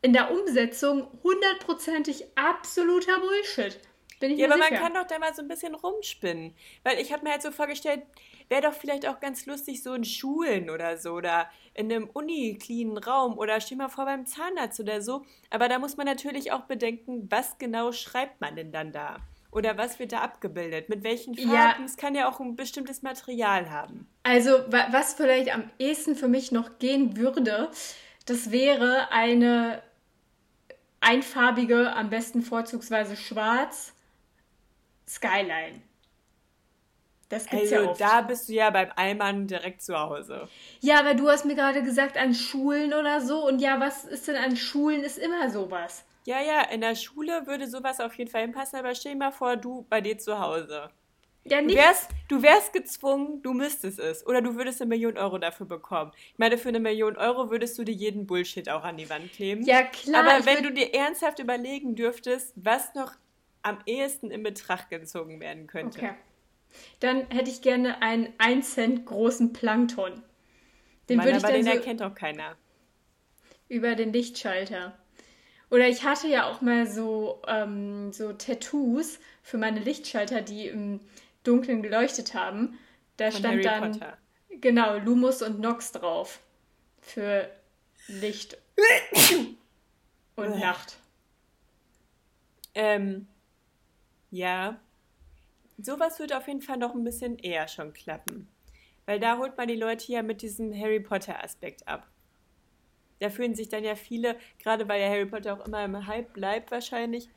[0.00, 3.78] in der Umsetzung hundertprozentig absoluter Bullshit.
[4.20, 4.70] Bin ich ja, aber sicher.
[4.70, 6.54] man kann doch da mal so ein bisschen rumspinnen.
[6.84, 8.02] Weil ich habe mir halt so vorgestellt,
[8.48, 12.98] wäre doch vielleicht auch ganz lustig so in Schulen oder so oder in einem uni-cleanen
[12.98, 15.24] Raum oder steh mal vor beim Zahnarzt oder so.
[15.50, 19.18] Aber da muss man natürlich auch bedenken, was genau schreibt man denn dann da?
[19.50, 20.88] Oder was wird da abgebildet?
[20.88, 21.52] Mit welchen Farben?
[21.52, 21.76] Ja.
[21.84, 24.06] Es kann ja auch ein bestimmtes Material haben.
[24.22, 27.70] Also, was vielleicht am ehesten für mich noch gehen würde,
[28.26, 29.82] das wäre eine
[31.00, 33.94] einfarbige, am besten vorzugsweise schwarz,
[35.08, 35.82] Skyline.
[37.28, 38.00] Das gibt's also, ja oft.
[38.00, 40.48] da bist du ja beim Allmann direkt zu Hause.
[40.80, 43.46] Ja, aber du hast mir gerade gesagt, an Schulen oder so.
[43.46, 45.02] Und ja, was ist denn an Schulen?
[45.02, 46.04] Ist immer sowas.
[46.24, 49.32] Ja, ja, in der Schule würde sowas auf jeden Fall hinpassen, aber stell dir mal
[49.32, 50.90] vor, du bei dir zu Hause.
[51.44, 51.76] Ja, nicht.
[51.76, 54.26] Du wärst, du wärst gezwungen, du müsstest es.
[54.26, 56.12] Oder du würdest eine Million Euro dafür bekommen.
[56.32, 59.32] Ich meine, für eine Million Euro würdest du dir jeden Bullshit auch an die Wand
[59.32, 59.64] kleben.
[59.64, 60.24] Ja, klar.
[60.24, 63.12] Aber wenn du dir ernsthaft überlegen dürftest, was noch
[63.66, 65.98] am ehesten in Betracht gezogen werden könnte.
[65.98, 66.14] Okay.
[67.00, 70.22] Dann hätte ich gerne einen 1 Cent großen Plankton.
[71.08, 72.56] Den Mann, würde ich aber dann den so erkennt auch keiner.
[73.68, 74.96] Über den Lichtschalter.
[75.70, 81.00] Oder ich hatte ja auch mal so, ähm, so Tattoos für meine Lichtschalter, die im
[81.42, 82.78] Dunkeln geleuchtet haben.
[83.16, 84.18] Da Von stand Harry dann Potter.
[84.60, 86.40] genau Lumus und Nox drauf.
[87.00, 87.50] Für
[88.06, 88.58] Licht
[90.36, 90.98] und Nacht.
[92.74, 93.26] Ähm,
[94.30, 94.80] ja,
[95.78, 98.48] sowas wird auf jeden Fall noch ein bisschen eher schon klappen.
[99.04, 102.08] Weil da holt man die Leute ja mit diesem Harry Potter-Aspekt ab.
[103.20, 106.32] Da fühlen sich dann ja viele, gerade weil ja Harry Potter auch immer im Hype
[106.32, 107.28] bleibt wahrscheinlich,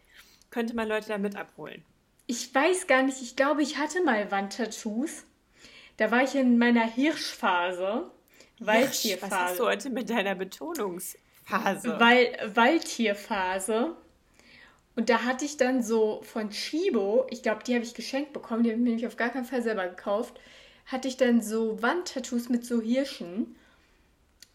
[0.49, 1.83] könnte man Leute damit abholen?
[2.27, 5.25] Ich weiß gar nicht, ich glaube, ich hatte mal Wandtattoos.
[5.97, 8.11] Da war ich in meiner Hirschphase.
[8.59, 9.31] Waldtierphase.
[9.31, 11.99] Was hast du heute mit deiner Betonungsphase?
[11.99, 13.95] Weil, Waldtierphase.
[14.95, 18.63] Und da hatte ich dann so von Chibo, ich glaube, die habe ich geschenkt bekommen,
[18.63, 20.39] die habe ich mir nämlich auf gar keinen Fall selber gekauft,
[20.85, 23.55] hatte ich dann so Wandtattoos mit so Hirschen.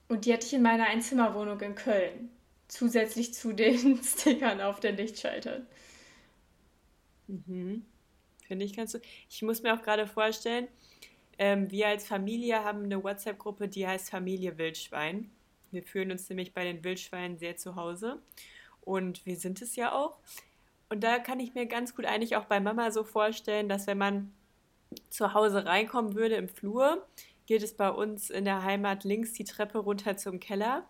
[0.08, 2.30] Und die hatte ich in meiner Einzimmerwohnung in Köln.
[2.68, 5.66] Zusätzlich zu den Stickern auf den Lichtschaltern.
[7.26, 7.84] Mhm.
[8.46, 8.98] Finde ich ganz so.
[9.30, 10.68] Ich muss mir auch gerade vorstellen,
[11.38, 15.30] ähm, wir als Familie haben eine WhatsApp-Gruppe, die heißt Familie Wildschwein.
[15.70, 18.20] Wir fühlen uns nämlich bei den Wildschweinen sehr zu Hause.
[18.84, 20.18] Und wir sind es ja auch.
[20.88, 23.98] Und da kann ich mir ganz gut eigentlich auch bei Mama so vorstellen, dass wenn
[23.98, 24.32] man
[25.10, 27.06] zu Hause reinkommen würde im Flur,
[27.46, 30.86] geht es bei uns in der Heimat links die Treppe runter zum Keller.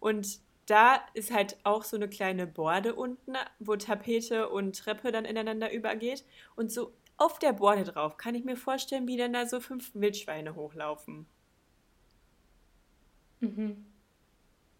[0.00, 5.24] Und da ist halt auch so eine kleine Borde unten, wo Tapete und Treppe dann
[5.24, 6.24] ineinander übergeht.
[6.56, 9.90] Und so auf der Borde drauf kann ich mir vorstellen, wie dann da so fünf
[9.94, 11.26] Wildschweine hochlaufen.
[13.40, 13.86] Mhm.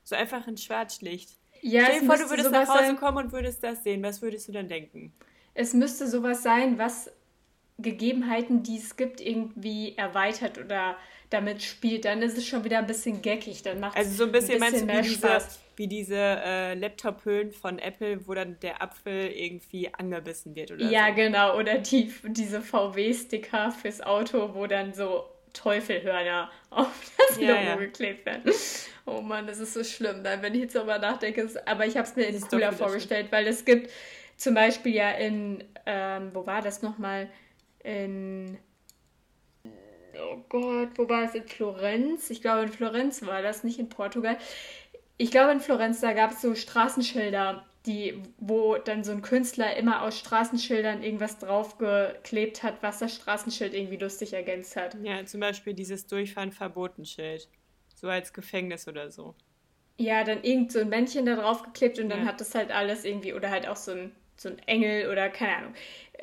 [0.05, 1.37] So einfach in Schwarzlicht.
[1.63, 4.03] Ja, Stell dir vor, du würdest nach Hause sein, kommen und würdest das sehen.
[4.03, 5.13] Was würdest du dann denken?
[5.55, 7.11] Es müsste sowas sein, was
[7.79, 10.97] Gegebenheiten, die es gibt, irgendwie erweitert oder
[11.31, 13.63] damit spielt, dann ist es schon wieder ein bisschen geckig.
[13.63, 15.39] Dann macht also so ein bisschen, ein bisschen meinst du, wie diese,
[15.77, 21.09] wie diese äh, Laptop-Hüllen von Apple, wo dann der Apfel irgendwie angebissen wird oder Ja,
[21.09, 21.15] so.
[21.15, 21.57] genau.
[21.59, 25.25] Oder die, diese VW-Sticker fürs Auto, wo dann so
[25.59, 27.77] Teufelhörner auf das ja, Logo ja.
[27.77, 28.53] geklebt werden.
[29.07, 30.23] Oh Mann, das ist so schlimm.
[30.23, 33.33] Wenn ich jetzt darüber nachdenke, ist, aber ich habe es mir in cooler vorgestellt, schlimm.
[33.33, 33.91] weil es gibt
[34.37, 37.29] zum Beispiel ja in, ähm, wo war das nochmal?
[37.83, 38.59] In
[40.21, 41.35] oh Gott, wo war es?
[41.35, 42.31] In Florenz?
[42.31, 44.39] Ich glaube, in Florenz war das, nicht in Portugal.
[45.17, 49.77] Ich glaube, in Florenz, da gab es so Straßenschilder, die, wo dann so ein Künstler
[49.77, 54.97] immer aus Straßenschildern irgendwas draufgeklebt hat, was das Straßenschild irgendwie lustig ergänzt hat.
[55.03, 57.49] Ja, zum Beispiel dieses Durchfahren verboten Schild.
[57.95, 59.35] So als Gefängnis oder so.
[59.97, 62.27] Ja, dann irgend so ein Männchen da draufgeklebt und dann ja.
[62.27, 65.57] hat das halt alles irgendwie, oder halt auch so ein, so ein Engel oder keine
[65.57, 65.75] Ahnung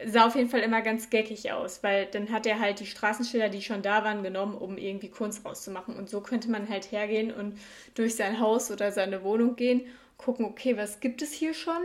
[0.03, 3.49] sah auf jeden Fall immer ganz geckig aus, weil dann hat er halt die Straßenschilder,
[3.49, 5.95] die schon da waren, genommen, um irgendwie Kunst rauszumachen.
[5.95, 7.57] Und so könnte man halt hergehen und
[7.93, 9.81] durch sein Haus oder seine Wohnung gehen,
[10.17, 11.81] gucken, okay, was gibt es hier schon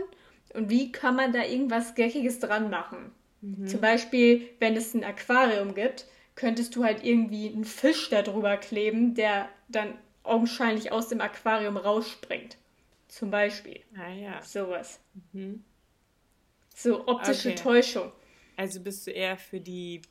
[0.53, 3.11] und wie kann man da irgendwas Geckiges dran machen.
[3.41, 3.67] Mhm.
[3.67, 8.57] Zum Beispiel, wenn es ein Aquarium gibt, könntest du halt irgendwie einen Fisch da drüber
[8.57, 12.57] kleben, der dann augenscheinlich aus dem Aquarium rausspringt.
[13.07, 13.81] Zum Beispiel.
[13.97, 14.41] Ah ja.
[14.41, 14.99] Sowas.
[15.33, 15.63] Mhm.
[16.73, 17.57] So optische okay.
[17.57, 18.11] Täuschung.
[18.55, 20.01] Also bist du eher für die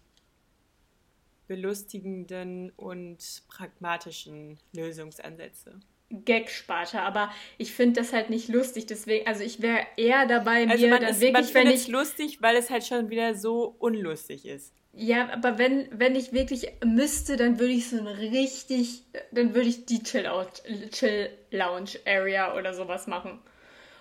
[1.47, 5.81] belustigenden und pragmatischen Lösungsansätze.
[6.11, 10.85] Gag-Sparte, aber ich finde das halt nicht lustig, deswegen, also ich wäre eher dabei, also
[10.85, 11.83] mir dann ist, wirklich, man wenn ich...
[11.83, 14.75] es lustig, weil es halt schon wieder so unlustig ist.
[14.93, 19.69] Ja, aber wenn, wenn ich wirklich müsste, dann würde ich so ein richtig, dann würde
[19.69, 23.39] ich die Chill-Lounge-Area oder sowas machen.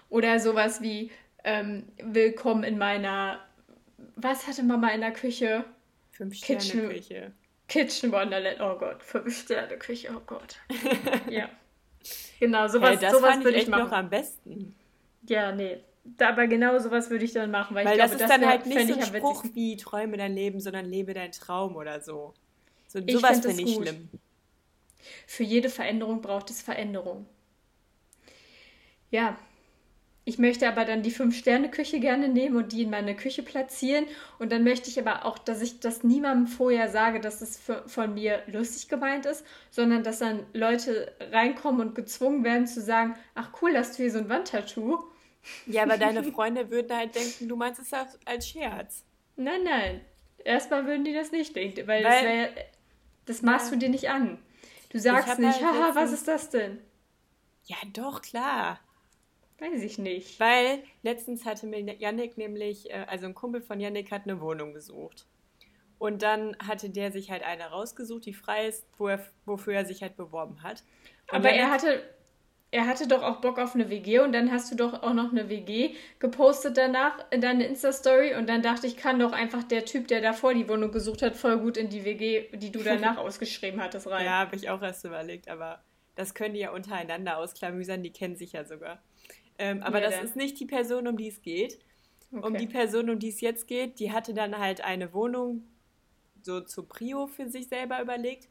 [0.10, 1.12] Oder sowas wie,
[1.44, 3.40] ähm, willkommen in meiner,
[4.16, 5.64] was hatte Mama in der Küche?
[6.12, 7.32] Fünf Sterne Kitchen, Küche.
[7.68, 10.56] Kitchen Wonderland, oh Gott, fünf Sterne Küche, oh Gott.
[11.30, 11.52] ja.
[12.40, 13.84] Genau, sowas, hey, das sowas würde ich, ich machen.
[13.84, 14.76] noch am besten.
[15.28, 15.78] Ja, nee.
[16.20, 18.50] aber genau sowas würde ich dann machen, weil, weil ich das glaube, ist das dann
[18.50, 22.34] halt nicht so ein Spruch wie träume dein Leben, sondern lebe dein Traum oder so.
[22.88, 24.10] So sowas finde ich schlimm.
[25.28, 27.26] Für jede Veränderung braucht es Veränderung.
[29.12, 29.38] Ja,
[30.30, 34.06] ich möchte aber dann die Fünf-Sterne-Küche gerne nehmen und die in meine Küche platzieren.
[34.38, 37.82] Und dann möchte ich aber auch, dass ich das niemandem vorher sage, dass es für,
[37.88, 43.16] von mir lustig gemeint ist, sondern dass dann Leute reinkommen und gezwungen werden zu sagen,
[43.34, 45.00] ach cool, hast du hier so ein Wandtattoo.
[45.66, 47.92] Ja, aber deine Freunde würden halt denken, du meinst es
[48.26, 49.04] als Scherz.
[49.36, 50.02] Nein, nein.
[50.46, 52.50] Erstmal würden die das nicht denken, weil, weil das, wär,
[53.26, 53.74] das machst ja.
[53.74, 54.38] du dir nicht an.
[54.90, 56.78] Du sagst nicht, halt haha, was ist das denn?
[57.66, 58.80] Ja, doch, klar.
[59.60, 60.40] Weiß ich nicht.
[60.40, 64.74] Weil letztens hatte mir Yannick nämlich, äh, also ein Kumpel von Yannick hat eine Wohnung
[64.74, 65.26] gesucht.
[65.98, 69.86] Und dann hatte der sich halt eine rausgesucht, die frei ist, wo er, wofür er
[69.86, 70.84] sich halt beworben hat.
[71.30, 72.04] Und Aber Yannick, er hatte,
[72.72, 75.32] er hatte doch auch Bock auf eine WG und dann hast du doch auch noch
[75.32, 79.86] eine WG gepostet danach in deine Insta-Story und dann dachte ich, kann doch einfach der
[79.86, 83.18] Typ, der davor die Wohnung gesucht hat, voll gut in die WG, die du danach
[83.18, 84.26] ausgeschrieben hattest, rein.
[84.26, 85.84] Ja, habe ich auch erst überlegt, aber
[86.16, 89.02] das können die ja untereinander ausklamüsern, die kennen sich ja sogar.
[89.60, 91.80] Ähm, aber ja, das ist nicht die Person, um die es geht.
[92.32, 92.48] Okay.
[92.48, 95.64] Um die Person, um die es jetzt geht, die hatte dann halt eine Wohnung
[96.42, 98.48] so zu Prio für sich selber überlegt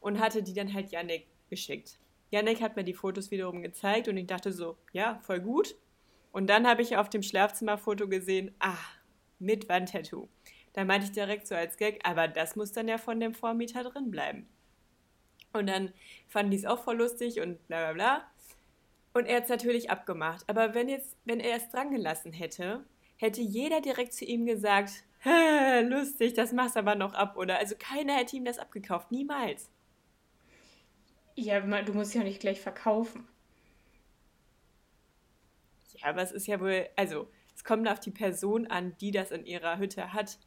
[0.00, 1.98] und hatte die dann halt Yannick geschickt.
[2.30, 5.76] Yannick hat mir die Fotos wiederum gezeigt und ich dachte so, ja, voll gut.
[6.30, 8.78] Und dann habe ich auf dem Schlafzimmerfoto gesehen, ah,
[9.38, 10.28] mit Wandtattoo.
[10.72, 13.82] Da meinte ich direkt so als Gag, aber das muss dann ja von dem Vormieter
[13.84, 14.48] drin bleiben.
[15.52, 15.92] Und dann
[16.28, 18.31] fanden die es auch voll lustig und bla bla bla.
[19.14, 20.44] Und er hat es natürlich abgemacht.
[20.48, 22.84] Aber wenn, jetzt, wenn er es dran gelassen hätte,
[23.16, 25.04] hätte jeder direkt zu ihm gesagt,
[25.84, 27.58] lustig, das machst aber noch ab, oder?
[27.58, 29.70] Also keiner hätte ihm das abgekauft, niemals.
[31.34, 33.26] Ja, du musst ja nicht gleich verkaufen.
[35.96, 39.30] Ja, aber es ist ja wohl, also es kommt auf die Person an, die das
[39.30, 40.38] in ihrer Hütte hat.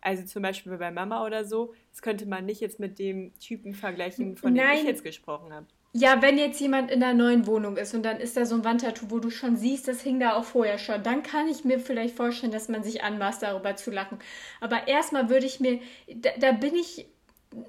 [0.00, 3.74] Also zum Beispiel bei Mama oder so, das könnte man nicht jetzt mit dem Typen
[3.74, 4.76] vergleichen, von Nein.
[4.76, 5.66] dem ich jetzt gesprochen habe.
[5.92, 8.64] Ja, wenn jetzt jemand in einer neuen Wohnung ist und dann ist da so ein
[8.64, 11.80] Wandtattoo, wo du schon siehst, das hing da auch vorher schon, dann kann ich mir
[11.80, 14.18] vielleicht vorstellen, dass man sich anmaßt, darüber zu lachen.
[14.60, 17.06] Aber erstmal würde ich mir, da, da, bin ich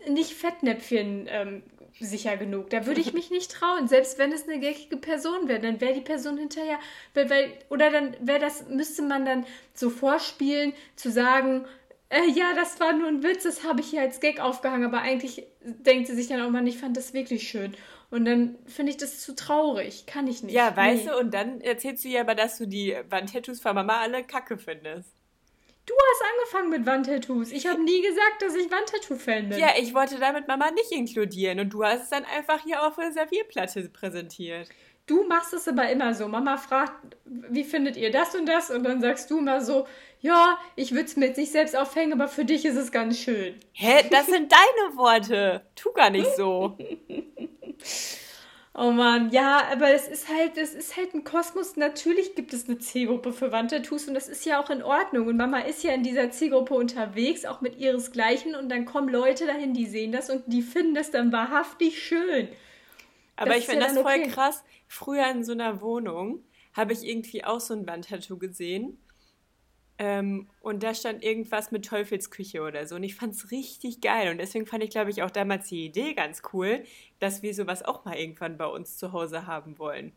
[0.08, 1.64] nicht Fettnäpfchen ähm,
[2.00, 2.70] sicher genug.
[2.70, 5.96] Da würde ich mich nicht trauen, selbst wenn es eine geckige Person wäre, dann wäre
[5.96, 6.78] die Person hinterher,
[7.16, 11.66] weil, weil, oder dann wäre das, müsste man dann so vorspielen, zu sagen,
[12.10, 15.02] äh, ja, das war nur ein Witz, das habe ich hier als Gag aufgehangen, aber
[15.02, 17.74] eigentlich denkt sie sich dann auch mal, ich fand das wirklich schön.
[18.12, 20.06] Und dann finde ich das zu traurig.
[20.06, 20.54] Kann ich nicht.
[20.54, 21.12] Ja, weißt nee.
[21.12, 24.58] du, und dann erzählst du ja aber, dass du die Wandtattoos von Mama alle kacke
[24.58, 25.10] findest.
[25.86, 27.52] Du hast angefangen mit Wandtattoos.
[27.52, 29.58] Ich habe nie gesagt, dass ich Wandtattoo-Fan bin.
[29.58, 32.96] Ja, ich wollte damit Mama nicht inkludieren und du hast es dann einfach hier auf
[32.98, 34.70] der Servierplatte präsentiert.
[35.08, 36.28] Du machst es aber immer so.
[36.28, 38.70] Mama fragt, wie findet ihr das und das?
[38.70, 39.88] Und dann sagst du immer so,
[40.20, 43.56] ja, ich würde es mit sich selbst aufhängen, aber für dich ist es ganz schön.
[43.72, 45.66] Hä, das sind deine Worte.
[45.76, 46.78] Tu gar nicht so.
[48.74, 51.76] Oh Mann, ja, aber es ist halt, es ist halt ein Kosmos.
[51.76, 55.28] Natürlich gibt es eine Zielgruppe für Wandtattoos und das ist ja auch in Ordnung.
[55.28, 58.56] Und Mama ist ja in dieser Zielgruppe unterwegs, auch mit ihresgleichen.
[58.56, 62.48] Und dann kommen Leute dahin, die sehen das und die finden das dann wahrhaftig schön.
[63.36, 64.30] Aber das ich finde ja das voll okay.
[64.30, 64.64] krass.
[64.88, 68.98] Früher in so einer Wohnung habe ich irgendwie auch so ein Wandtattoo gesehen.
[70.04, 72.96] Ähm, und da stand irgendwas mit Teufelsküche oder so.
[72.96, 74.32] Und ich fand es richtig geil.
[74.32, 76.84] Und deswegen fand ich, glaube ich, auch damals die Idee ganz cool,
[77.20, 80.12] dass wir sowas auch mal irgendwann bei uns zu Hause haben wollen.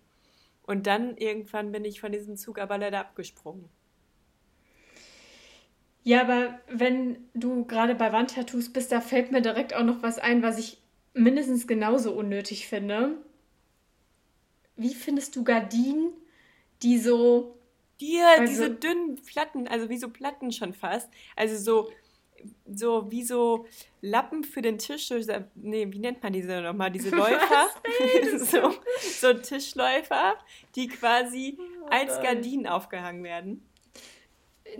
[0.63, 3.69] Und dann irgendwann bin ich von diesem Zug aber leider abgesprungen.
[6.03, 10.19] Ja, aber wenn du gerade bei Wandtattoos bist, da fällt mir direkt auch noch was
[10.19, 10.79] ein, was ich
[11.13, 13.19] mindestens genauso unnötig finde.
[14.77, 16.15] Wie findest du Gardinen,
[16.83, 17.59] die so
[18.01, 21.09] die, also, diese dünnen Platten, also wie so Platten schon fast.
[21.37, 21.93] Also so,
[22.67, 23.67] so wie so
[24.01, 25.11] Lappen für den Tisch.
[25.55, 26.91] Nee, wie nennt man diese nochmal?
[26.91, 27.69] Diese Läufer.
[28.39, 30.35] so, so Tischläufer,
[30.75, 33.67] die quasi oh als Gardinen aufgehangen werden.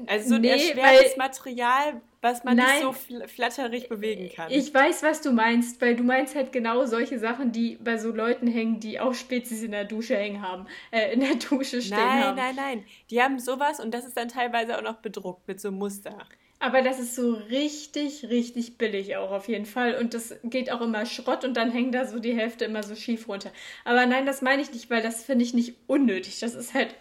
[0.07, 4.51] Also so nee, ein erschwertes Material, was man Nein, nicht so flatterig bewegen kann.
[4.51, 8.11] Ich weiß, was du meinst, weil du meinst halt genau solche Sachen, die bei so
[8.11, 11.99] Leuten hängen, die auch Spezies in der Dusche hängen haben, äh, in der Dusche stehen
[11.99, 12.37] nein, haben.
[12.37, 12.85] Nein, nein, nein.
[13.11, 16.17] Die haben sowas und das ist dann teilweise auch noch bedruckt mit so einem Muster.
[16.61, 19.97] Aber das ist so richtig, richtig billig auch auf jeden Fall.
[19.97, 22.95] Und das geht auch immer Schrott und dann hängt da so die Hälfte immer so
[22.95, 23.53] schief runter.
[23.85, 26.41] Aber nein, das meine ich nicht, weil das finde ich nicht unnötig.
[26.41, 26.95] Das ist halt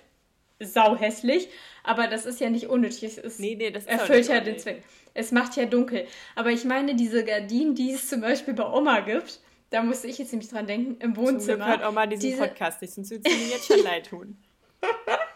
[0.60, 1.48] sau hässlich.
[1.84, 3.04] Aber das ist ja nicht unnötig.
[3.04, 4.84] Es ist, nee, nee, das erfüllt ja den Zweck.
[5.14, 6.08] Es macht ja dunkel.
[6.36, 10.18] Aber ich meine, diese Gardinen, die es zum Beispiel bei Oma gibt, da musste ich
[10.18, 11.40] jetzt nämlich dran denken, im Wohnzimmer.
[11.40, 12.38] Zum Glück hört Oma diesen diese...
[12.38, 14.38] Podcast nicht, sonst würde sie mir jetzt schon leid tun.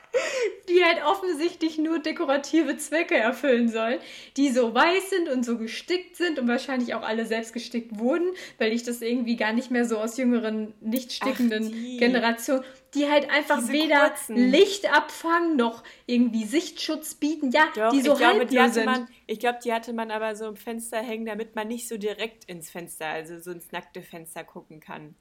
[0.69, 3.99] die halt offensichtlich nur dekorative Zwecke erfüllen sollen,
[4.35, 8.29] die so weiß sind und so gestickt sind und wahrscheinlich auch alle selbst gestickt wurden,
[8.57, 13.09] weil ich das irgendwie gar nicht mehr so aus jüngeren, nicht stickenden Ach, Generationen, die
[13.09, 14.35] halt einfach Diese weder kurzen.
[14.35, 19.07] Licht abfangen noch irgendwie Sichtschutz bieten, ja, Doch, die so ich glaube, die hatte man,
[19.25, 22.45] Ich glaube, die hatte man aber so im Fenster hängen, damit man nicht so direkt
[22.45, 25.15] ins Fenster, also so ins nackte Fenster gucken kann.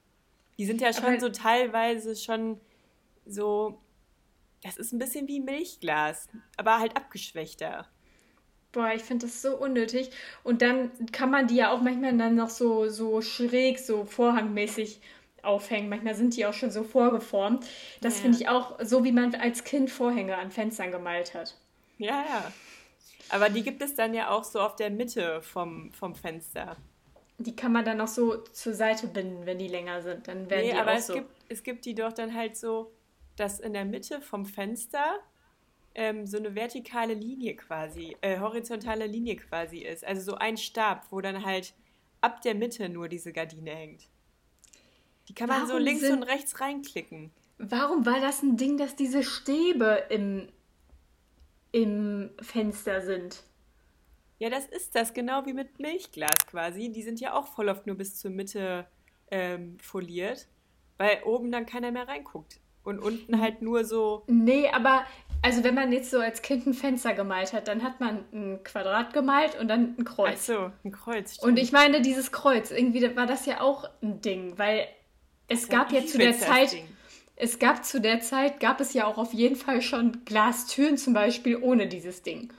[0.58, 2.60] Die sind ja schon aber so teilweise schon
[3.26, 3.78] so
[4.66, 7.86] das ist ein bisschen wie Milchglas, aber halt abgeschwächter.
[8.72, 10.10] Boah, ich finde das so unnötig.
[10.42, 15.00] Und dann kann man die ja auch manchmal dann noch so, so schräg, so vorhangmäßig
[15.42, 15.88] aufhängen.
[15.88, 17.64] Manchmal sind die auch schon so vorgeformt.
[18.02, 18.22] Das ja.
[18.22, 21.56] finde ich auch so, wie man als Kind Vorhänge an Fenstern gemalt hat.
[21.98, 22.52] Ja, ja.
[23.30, 26.76] Aber die gibt es dann ja auch so auf der Mitte vom, vom Fenster.
[27.38, 30.28] Die kann man dann noch so zur Seite binden, wenn die länger sind.
[30.28, 31.14] Dann werden nee, die aber auch es, so.
[31.14, 32.92] gibt, es gibt die doch dann halt so
[33.36, 35.18] dass in der Mitte vom Fenster
[35.94, 40.04] ähm, so eine vertikale Linie quasi, äh, horizontale Linie quasi ist.
[40.04, 41.74] Also so ein Stab, wo dann halt
[42.20, 44.08] ab der Mitte nur diese Gardine hängt.
[45.28, 46.12] Die kann man Warum so links sind...
[46.12, 47.30] und rechts reinklicken.
[47.58, 50.48] Warum war das ein Ding, dass diese Stäbe im,
[51.72, 53.42] im Fenster sind?
[54.38, 56.92] Ja, das ist das, genau wie mit Milchglas quasi.
[56.92, 58.86] Die sind ja auch voll oft nur bis zur Mitte
[59.30, 60.46] ähm, foliert,
[60.98, 62.60] weil oben dann keiner mehr reinguckt.
[62.86, 64.22] Und unten halt nur so.
[64.26, 65.04] Nee, aber
[65.42, 68.64] also wenn man jetzt so als Kind ein Fenster gemalt hat, dann hat man ein
[68.64, 70.38] Quadrat gemalt und dann ein Kreuz.
[70.40, 71.34] Ach so, ein Kreuz.
[71.34, 71.50] Stimmt.
[71.50, 74.88] Und ich meine, dieses Kreuz, irgendwie war das ja auch ein Ding, weil
[75.48, 76.88] es gab ja, ja zu der Zeit, Ding.
[77.36, 81.12] es gab zu der Zeit, gab es ja auch auf jeden Fall schon Glastüren zum
[81.12, 82.52] Beispiel ohne dieses Ding.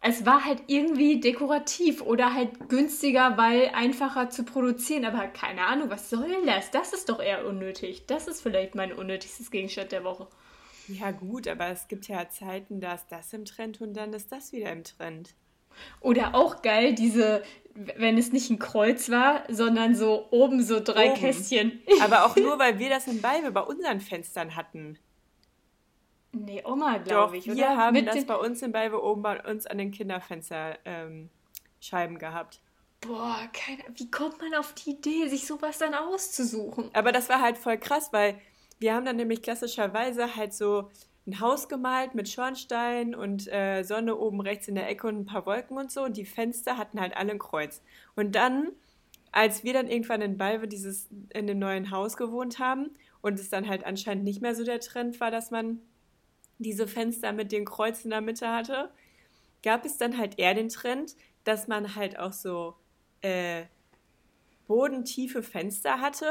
[0.00, 5.04] Es war halt irgendwie dekorativ oder halt günstiger, weil einfacher zu produzieren.
[5.04, 6.70] Aber keine Ahnung, was soll das?
[6.70, 8.06] Das ist doch eher unnötig.
[8.06, 10.28] Das ist vielleicht mein unnötigstes Gegenstand der Woche.
[10.88, 14.30] Ja, gut, aber es gibt ja Zeiten, da ist das im Trend und dann ist
[14.30, 15.34] das wieder im Trend.
[16.00, 17.42] Oder auch geil, diese,
[17.74, 21.20] wenn es nicht ein Kreuz war, sondern so oben so drei oben.
[21.20, 21.80] Kästchen.
[22.00, 24.98] Aber auch nur, weil wir das in Balve bei unseren Fenstern hatten.
[26.32, 27.56] Nee, Oma, glaube ich, oder?
[27.56, 31.28] Wir haben Mit das bei uns in Balve oben bei uns an den Kinderfensterscheiben
[31.92, 32.60] ähm, gehabt.
[33.00, 36.90] Boah, keine, wie kommt man auf die Idee, sich sowas dann auszusuchen?
[36.92, 38.38] Aber das war halt voll krass, weil
[38.78, 40.90] wir haben dann nämlich klassischerweise halt so
[41.26, 45.26] ein Haus gemalt mit Schornstein und äh, Sonne oben rechts in der Ecke und ein
[45.26, 46.04] paar Wolken und so.
[46.04, 47.82] Und die Fenster hatten halt alle ein Kreuz.
[48.14, 48.72] Und dann,
[49.32, 52.90] als wir dann irgendwann in Balve dieses, in dem neuen Haus gewohnt haben
[53.22, 55.80] und es dann halt anscheinend nicht mehr so der Trend war, dass man
[56.58, 58.90] diese Fenster mit den Kreuzen in der Mitte hatte,
[59.62, 62.74] gab es dann halt eher den Trend, dass man halt auch so
[63.20, 63.64] äh,
[64.66, 66.30] bodentiefe Fenster hatte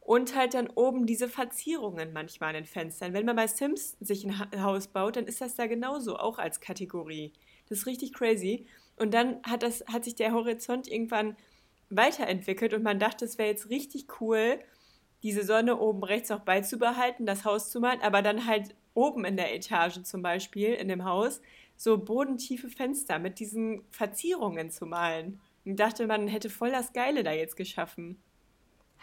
[0.00, 3.12] und halt dann oben diese Verzierungen manchmal an den Fenstern.
[3.12, 6.60] Wenn man bei Sims sich ein Haus baut, dann ist das da genauso, auch als
[6.60, 7.32] Kategorie.
[7.68, 8.66] Das ist richtig crazy.
[8.96, 11.36] Und dann hat, das, hat sich der Horizont irgendwann
[11.88, 14.58] weiterentwickelt und man dachte, es wäre jetzt richtig cool,
[15.22, 19.36] diese Sonne oben rechts auch beizubehalten, das Haus zu malen, aber dann halt oben in
[19.36, 21.40] der Etage zum Beispiel, in dem Haus,
[21.76, 25.40] so bodentiefe Fenster mit diesen Verzierungen zu malen.
[25.64, 28.20] Und dachte, man hätte voll das Geile da jetzt geschaffen.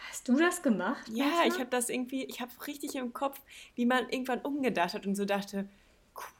[0.08, 1.08] Hast du das gemacht?
[1.08, 1.48] Ja, manchmal?
[1.48, 3.40] ich habe das irgendwie, ich habe richtig im Kopf,
[3.74, 5.68] wie man irgendwann umgedacht hat und so dachte,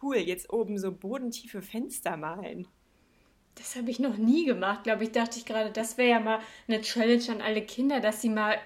[0.03, 2.67] cool, jetzt oben so bodentiefe Fenster malen.
[3.55, 5.13] Das habe ich noch nie gemacht, glaube ich.
[5.13, 8.59] Dachte ich gerade, das wäre ja mal eine Challenge an alle Kinder, dass sie mal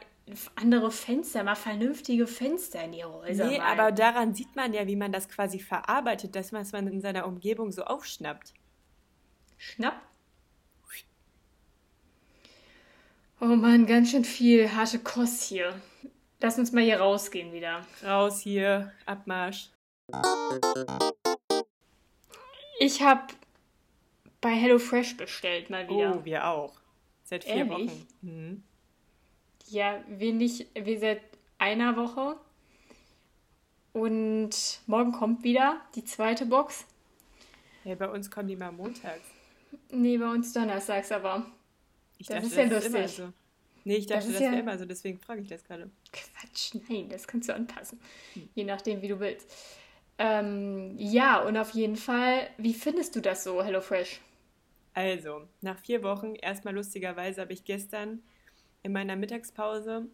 [0.56, 3.78] andere Fenster, mal vernünftige Fenster in ihre Häuser Nee, malen.
[3.78, 7.26] aber daran sieht man ja, wie man das quasi verarbeitet, dass man es in seiner
[7.26, 8.54] Umgebung so aufschnappt.
[9.58, 10.00] Schnappt?
[13.40, 15.78] Oh Mann, ganz schön viel harte Kost hier.
[16.40, 17.84] Lass uns mal hier rausgehen wieder.
[18.02, 19.70] Raus hier, Abmarsch.
[22.78, 23.22] Ich habe
[24.40, 26.16] bei HelloFresh bestellt mal wieder.
[26.18, 26.74] Oh, wir auch.
[27.24, 27.90] Seit vier Ehrlich?
[27.90, 28.06] Wochen.
[28.22, 28.62] Mhm.
[29.74, 31.20] Ja, wir nicht, wir seit
[31.58, 32.36] einer Woche.
[33.92, 36.86] Und morgen kommt wieder die zweite Box.
[37.82, 39.26] Ja, bei uns kommen die mal montags.
[39.90, 41.44] Nee, bei uns donnerstags aber.
[42.18, 43.04] Ich das dachte, ist ja das lustig.
[43.04, 43.32] Ist so.
[43.82, 44.60] Nee, ich dachte, das, das wäre ja...
[44.60, 45.90] immer so, deswegen frage ich das gerade.
[46.12, 48.00] Quatsch, nein, das kannst du anpassen.
[48.34, 48.48] Hm.
[48.54, 49.52] Je nachdem, wie du willst.
[50.18, 54.20] Ähm, ja, und auf jeden Fall, wie findest du das so, HelloFresh?
[54.94, 58.22] Also, nach vier Wochen, erstmal lustigerweise, habe ich gestern
[58.84, 60.06] in meiner Mittagspause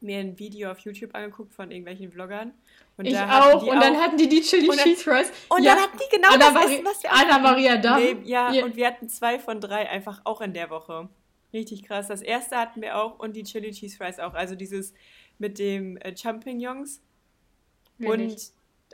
[0.00, 2.52] mir ein Video auf YouTube angeguckt von irgendwelchen Vloggern.
[2.98, 3.62] Und ich auch.
[3.62, 5.32] Und dann hatten die die Chili und Cheese Fries.
[5.48, 5.74] Und ja.
[5.74, 7.98] dann hatten die genau Anna das Mari Essen, was wir Anna Maria da.
[7.98, 11.08] Nee, ja, ja, und wir hatten zwei von drei einfach auch in der Woche.
[11.52, 12.08] Richtig krass.
[12.08, 14.34] Das erste hatten wir auch und die Chili Cheese Fries auch.
[14.34, 14.92] Also dieses
[15.38, 17.00] mit dem äh, Champignons
[17.98, 18.36] und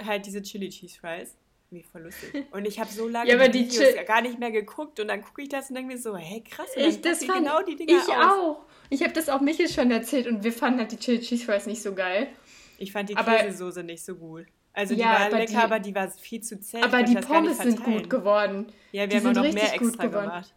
[0.00, 1.36] halt diese Chili Cheese Fries.
[1.72, 2.44] Wie voll lustig.
[2.52, 5.40] Und ich habe so lange ja, die Videos gar nicht mehr geguckt und dann gucke
[5.40, 8.14] ich das und denke mir so, hey krass, ich, das fand, genau die Dinger Ich
[8.14, 8.26] aus.
[8.26, 8.66] auch.
[8.90, 11.64] Ich habe das auch Michel schon erzählt und wir fanden halt die Chili Cheese Fries
[11.64, 12.28] nicht so geil.
[12.76, 14.46] Ich fand die aber, Käsesoße nicht so gut.
[14.74, 16.82] Also die ja, war lecker, die, aber die war viel zu zäh.
[16.82, 18.66] Aber die Pommes sind gut geworden.
[18.90, 20.54] Ja, wir die haben auch noch mehr extra gemacht.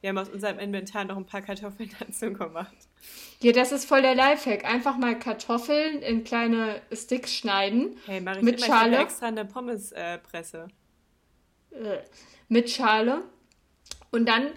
[0.00, 2.76] Wir haben aus unserem Inventar noch ein paar Kartoffeln dazu gemacht.
[3.40, 4.64] Ja, das ist voll der Lifehack.
[4.64, 7.96] Einfach mal Kartoffeln in kleine Sticks schneiden.
[8.06, 8.66] Hey, mach ich mit immer.
[8.66, 8.96] Schale.
[8.96, 10.68] Ich extra eine Pommespresse.
[11.72, 12.04] Äh, äh,
[12.48, 13.22] mit Schale.
[14.10, 14.48] Und dann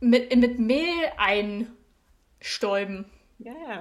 [0.00, 1.72] mit, mit Mehl ein
[2.40, 3.06] Stäuben.
[3.38, 3.80] Ja, ja.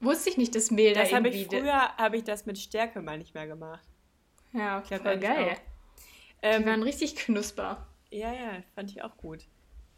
[0.00, 1.44] Wusste ich nicht, dass Mehl das da irgendwie...
[1.44, 3.86] Das habe ich früher, habe ich das mit Stärke mal nicht mehr gemacht.
[4.52, 5.56] Ja, okay, voll geil.
[6.42, 7.86] Ähm, Die waren richtig knusper.
[8.10, 9.46] Ja, ja, fand ich auch gut.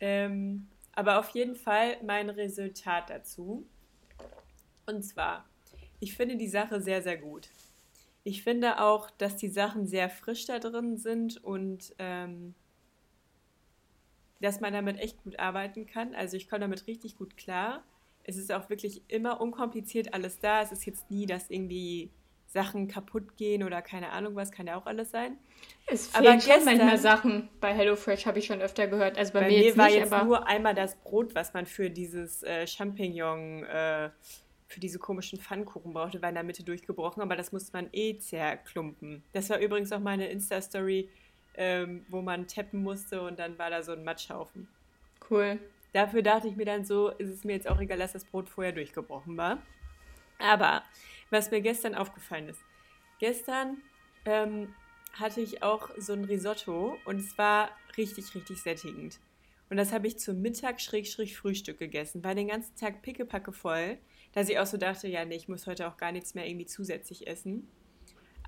[0.00, 3.66] Ähm, aber auf jeden Fall mein Resultat dazu.
[4.86, 5.48] Und zwar,
[6.00, 7.48] ich finde die Sache sehr, sehr gut.
[8.22, 12.54] Ich finde auch, dass die Sachen sehr frisch da drin sind und ähm,
[14.40, 16.14] dass man damit echt gut arbeiten kann.
[16.14, 17.84] Also ich komme damit richtig gut klar.
[18.22, 20.62] Es ist auch wirklich immer unkompliziert alles da.
[20.62, 22.10] Es ist jetzt nie, dass irgendwie
[22.54, 25.36] Sachen kaputt gehen oder keine Ahnung was, kann ja auch alles sein.
[25.86, 29.18] Es fehlen aber schon manchmal Sachen bei HelloFresh, habe ich schon öfter gehört.
[29.18, 31.90] Also bei, bei mir, mir war nicht, jetzt nur einmal das Brot, was man für
[31.90, 34.10] dieses äh, Champignon, äh,
[34.68, 38.18] für diese komischen Pfannkuchen brauchte, war in der Mitte durchgebrochen, aber das musste man eh
[38.18, 39.24] zerklumpen.
[39.32, 41.10] Das war übrigens auch meine Insta-Story,
[41.56, 44.68] ähm, wo man tappen musste und dann war da so ein Matschhaufen.
[45.28, 45.58] Cool.
[45.92, 48.48] Dafür dachte ich mir dann so, ist es mir jetzt auch egal, dass das Brot
[48.48, 49.58] vorher durchgebrochen war.
[50.38, 50.82] Aber
[51.30, 52.60] was mir gestern aufgefallen ist,
[53.18, 53.78] gestern
[54.24, 54.74] ähm,
[55.14, 59.20] hatte ich auch so ein Risotto und es war richtig, richtig sättigend.
[59.70, 62.22] Und das habe ich zum Mittag Schrägstrich Frühstück gegessen.
[62.22, 63.98] War den ganzen Tag pickepacke voll,
[64.32, 66.66] dass ich auch so dachte, ja, nee, ich muss heute auch gar nichts mehr irgendwie
[66.66, 67.68] zusätzlich essen.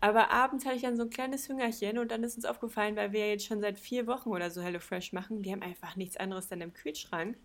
[0.01, 3.13] Aber abends hatte ich dann so ein kleines Hüngerchen und dann ist uns aufgefallen, weil
[3.13, 6.19] wir ja jetzt schon seit vier Wochen oder so HelloFresh machen, die haben einfach nichts
[6.19, 7.37] anderes dann im Kühlschrank.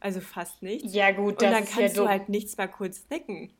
[0.00, 0.94] Also fast nichts.
[0.94, 3.52] Ja, gut, das Und dann kannst ja du halt nichts mal kurz snacken.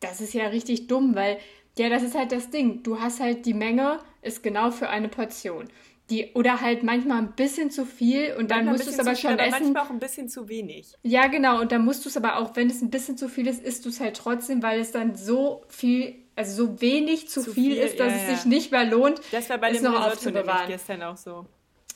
[0.00, 1.38] Das ist ja richtig dumm, weil,
[1.78, 2.82] ja, das ist halt das Ding.
[2.82, 5.68] Du hast halt die Menge, ist genau für eine Portion.
[6.08, 9.10] Die, oder halt manchmal ein bisschen zu viel und dann Manchmal musst du es aber
[9.14, 9.62] zu viel, schon aber essen.
[9.72, 10.94] manchmal auch ein bisschen zu wenig.
[11.04, 11.60] Ja, genau.
[11.60, 13.84] Und dann musst du es aber auch, wenn es ein bisschen zu viel ist, isst
[13.84, 17.74] du es halt trotzdem, weil es dann so viel, also so wenig zu, Zu viel,
[17.74, 18.36] viel, ist, dass ja, es ja.
[18.36, 20.66] sich nicht mehr lohnt, Das war bei dem noch aufzubewahren.
[20.66, 21.46] gestern auch so.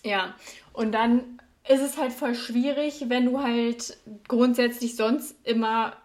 [0.04, 0.36] Ja.
[0.72, 3.96] Und dann ist es halt voll schwierig, wenn du halt
[4.28, 5.96] grundsätzlich sonst immer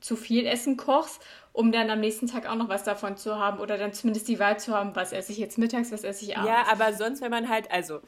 [0.00, 1.22] zu viel Essen kochst,
[1.54, 4.40] um dann am nächsten Tag auch noch was davon zu haben oder dann zumindest die
[4.40, 6.50] Wahl zu haben, was esse ich jetzt mittags, was esse ich abends.
[6.50, 8.00] Ja, aber sonst, wenn man halt, also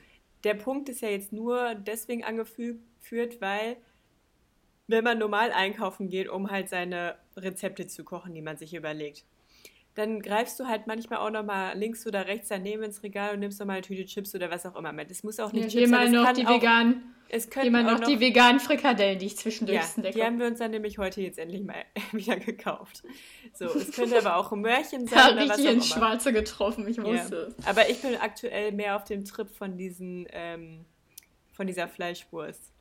[0.43, 3.77] der Punkt ist ja jetzt nur deswegen angeführt, weil
[4.89, 9.25] wenn man normal einkaufen geht, um halt seine Rezepte zu kochen, die man sich überlegt,
[9.97, 13.59] dann greifst du halt manchmal auch nochmal links oder rechts daneben ins Regal und nimmst
[13.59, 15.11] nochmal eine Tüte Chips oder was auch immer mit.
[15.11, 17.45] Es muss auch Ja, nicht hier Chips mal sein, es noch kann die veganen, es
[17.45, 20.13] hier können mal auch noch die veganen Frikadellen, die ich zwischendurch ja, snacke.
[20.15, 21.83] die haben wir uns dann nämlich heute jetzt endlich mal
[22.13, 23.03] wieder gekauft.
[23.55, 25.97] So, es könnte aber auch ein Möhrchen sein Ja, oder was richtig auch ins immer.
[25.97, 27.05] Schwarze getroffen, ich Ja.
[27.05, 27.67] wusste es.
[27.67, 30.85] Aber ich bin aktuell mehr auf dem Trip von diesen, ähm,
[31.53, 32.73] von dieser Fleischwurst.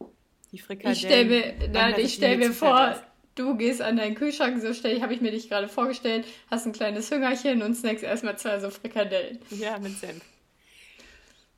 [0.52, 0.94] Die Frikadellen.
[0.94, 3.02] Ich stelle mir, sind ich stell mir vor.
[3.36, 6.74] Du gehst an deinen Kühlschrank, so stell, habe ich mir dich gerade vorgestellt, hast ein
[6.74, 9.40] kleines Hüngerchen und snackst erstmal zwei so Frikadellen.
[9.52, 10.24] Ja, mit Senf.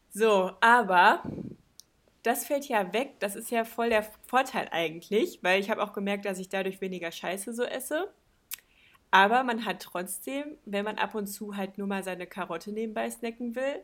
[0.10, 1.22] So, aber
[2.24, 3.20] das fällt ja weg.
[3.20, 6.82] Das ist ja voll der Vorteil eigentlich, weil ich habe auch gemerkt, dass ich dadurch
[6.82, 8.12] weniger Scheiße so esse.
[9.12, 13.10] Aber man hat trotzdem, wenn man ab und zu halt nur mal seine Karotte nebenbei
[13.10, 13.82] snacken will,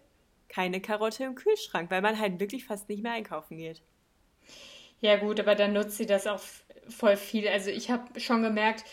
[0.50, 3.82] keine Karotte im Kühlschrank, weil man halt wirklich fast nicht mehr einkaufen geht.
[5.00, 6.42] Ja gut, aber dann nutzt sie das auch
[6.90, 7.48] voll viel.
[7.48, 8.84] Also ich habe schon gemerkt,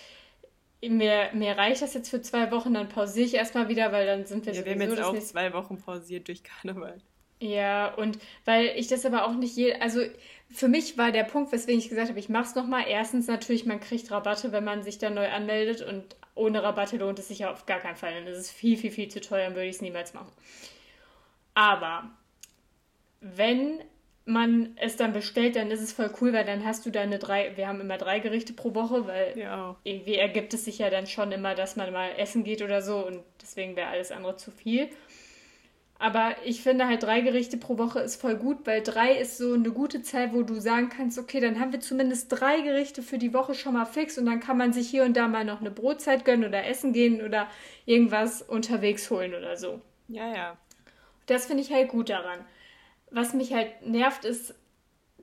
[0.82, 4.24] mir, mir reicht das jetzt für zwei Wochen, dann pausiere ich erstmal wieder, weil dann
[4.24, 7.00] sind wir Ja, wir haben sowieso jetzt auch nächste zwei Wochen pausiert durch Karneval.
[7.42, 10.02] Ja, und weil ich das aber auch nicht je, also
[10.50, 12.84] für mich war der Punkt, weswegen ich gesagt habe, ich mach's nochmal.
[12.86, 17.18] Erstens natürlich, man kriegt Rabatte, wenn man sich da neu anmeldet und ohne Rabatte lohnt
[17.18, 18.12] es sich ja auf gar keinen Fall.
[18.14, 20.32] Dann ist es viel, viel, viel zu teuer und würde ich es niemals machen.
[21.54, 22.10] Aber
[23.20, 23.80] wenn
[24.24, 27.56] man es dann bestellt, dann ist es voll cool, weil dann hast du deine drei,
[27.56, 31.06] wir haben immer drei Gerichte pro Woche, weil Ja, irgendwie ergibt es sich ja dann
[31.06, 34.50] schon immer, dass man mal essen geht oder so und deswegen wäre alles andere zu
[34.50, 34.88] viel.
[35.98, 39.52] Aber ich finde halt drei Gerichte pro Woche ist voll gut, weil drei ist so
[39.52, 43.18] eine gute Zahl, wo du sagen kannst, okay, dann haben wir zumindest drei Gerichte für
[43.18, 45.60] die Woche schon mal fix und dann kann man sich hier und da mal noch
[45.60, 47.48] eine Brotzeit gönnen oder essen gehen oder
[47.84, 49.82] irgendwas unterwegs holen oder so.
[50.08, 50.56] Ja, ja.
[51.26, 52.40] Das finde ich halt gut daran.
[53.10, 54.54] Was mich halt nervt, ist,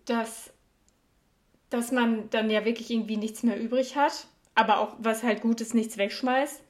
[0.06, 0.52] dass,
[1.70, 5.62] dass man dann ja wirklich irgendwie nichts mehr übrig hat, aber auch, was halt gut
[5.62, 6.62] ist, nichts wegschmeißt.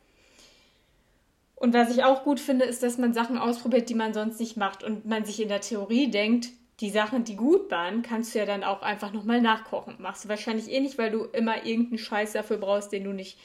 [1.55, 4.57] Und was ich auch gut finde, ist, dass man Sachen ausprobiert, die man sonst nicht
[4.57, 6.49] macht und man sich in der Theorie denkt,
[6.80, 9.95] die Sachen, die gut waren, kannst du ja dann auch einfach nochmal nachkochen.
[9.97, 13.39] Machst du wahrscheinlich eh nicht, weil du immer irgendeinen Scheiß dafür brauchst, den du nicht,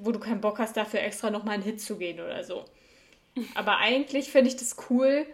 [0.00, 2.66] wo du keinen Bock hast, dafür extra nochmal einen Hit zu gehen oder so.
[3.54, 5.24] Aber eigentlich finde ich das cool,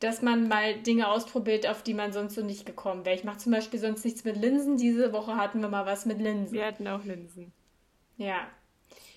[0.00, 3.16] dass man mal Dinge ausprobiert, auf die man sonst so nicht gekommen wäre.
[3.16, 4.76] Ich mache zum Beispiel sonst nichts mit Linsen.
[4.76, 6.52] Diese Woche hatten wir mal was mit Linsen.
[6.52, 7.52] Wir hatten auch Linsen.
[8.18, 8.46] Ja.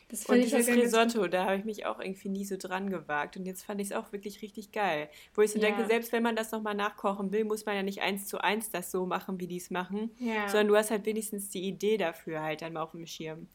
[0.10, 2.90] Das Und ich dieses ganz Risotto, da habe ich mich auch irgendwie nie so dran
[2.90, 3.38] gewagt.
[3.38, 5.08] Und jetzt fand ich es auch wirklich richtig geil.
[5.36, 5.68] Wo ich so Ja.
[5.68, 8.72] denke, selbst wenn man das nochmal nachkochen will, muss man ja nicht eins zu eins
[8.72, 10.10] das so machen, wie die es machen.
[10.18, 10.48] Ja.
[10.48, 13.48] Sondern du hast halt wenigstens die Idee dafür halt dann mal auf dem Schirm.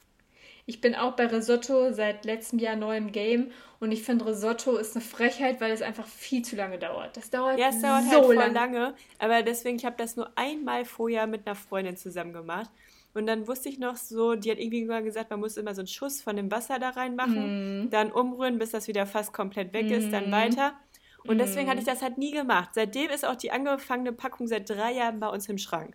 [0.66, 3.50] Ich bin auch bei Risotto seit letztem Jahr neu im Game
[3.80, 7.16] und ich finde Risotto ist eine Frechheit, weil es einfach viel zu lange dauert.
[7.16, 8.54] Das dauert, Ja, es dauert so halt voll lange.
[8.54, 8.94] lange.
[9.18, 12.70] Aber deswegen, ich habe das nur einmal vorher mit einer Freundin zusammen gemacht.
[13.12, 15.82] Und dann wusste ich noch so, die hat irgendwie mal gesagt, man muss immer so
[15.82, 19.90] einen Schuss von dem Wasser da reinmachen, dann umrühren, bis das wieder fast komplett weg
[19.90, 20.72] ist, dann weiter.
[21.26, 22.70] Und deswegen hatte ich das halt nie gemacht.
[22.72, 25.94] Seitdem ist auch die angefangene Packung seit drei Jahren bei uns im Schrank.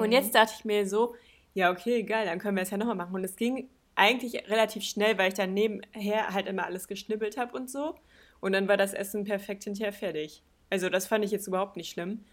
[0.00, 1.14] Und jetzt dachte ich mir so,
[1.54, 3.14] ja, okay, geil, dann können wir es ja nochmal machen.
[3.14, 7.56] Und es ging eigentlich relativ schnell, weil ich dann nebenher halt immer alles geschnippelt habe
[7.56, 7.94] und so.
[8.40, 10.42] Und dann war das Essen perfekt hinterher fertig.
[10.70, 12.24] Also das fand ich jetzt überhaupt nicht schlimm.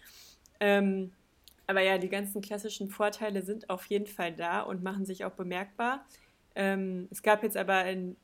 [0.60, 1.12] Ähm,
[1.66, 5.32] aber ja, die ganzen klassischen Vorteile sind auf jeden Fall da und machen sich auch
[5.32, 6.06] bemerkbar.
[6.54, 8.16] Ähm, es gab jetzt aber in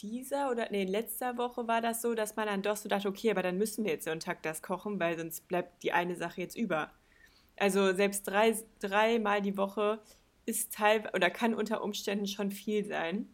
[0.00, 3.08] dieser oder nee, in letzter Woche war das so, dass man dann doch so dachte,
[3.08, 6.40] okay, aber dann müssen wir jetzt Sonntag das kochen, weil sonst bleibt die eine Sache
[6.40, 6.90] jetzt über.
[7.56, 10.00] Also selbst drei, dreimal die Woche
[10.46, 13.28] ist teil oder kann unter Umständen schon viel sein.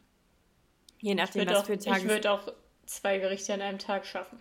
[1.00, 2.00] Je nachdem, was auch, für Tage.
[2.00, 2.52] Ich würde auch
[2.86, 4.40] zwei Gerichte an einem Tag schaffen.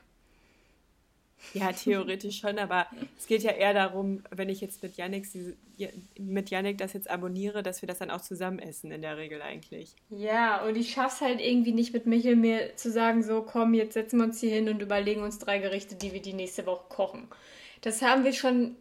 [1.53, 2.85] Ja, theoretisch schon, aber
[3.17, 5.27] es geht ja eher darum, wenn ich jetzt mit Yannick,
[6.17, 9.41] mit Yannick das jetzt abonniere, dass wir das dann auch zusammen essen, in der Regel
[9.41, 9.95] eigentlich.
[10.09, 13.93] Ja, und ich schaff's halt irgendwie nicht mit Michel mir zu sagen, so komm, jetzt
[13.93, 16.85] setzen wir uns hier hin und überlegen uns drei Gerichte, die wir die nächste Woche
[16.89, 17.27] kochen.
[17.81, 18.75] Das haben wir schon,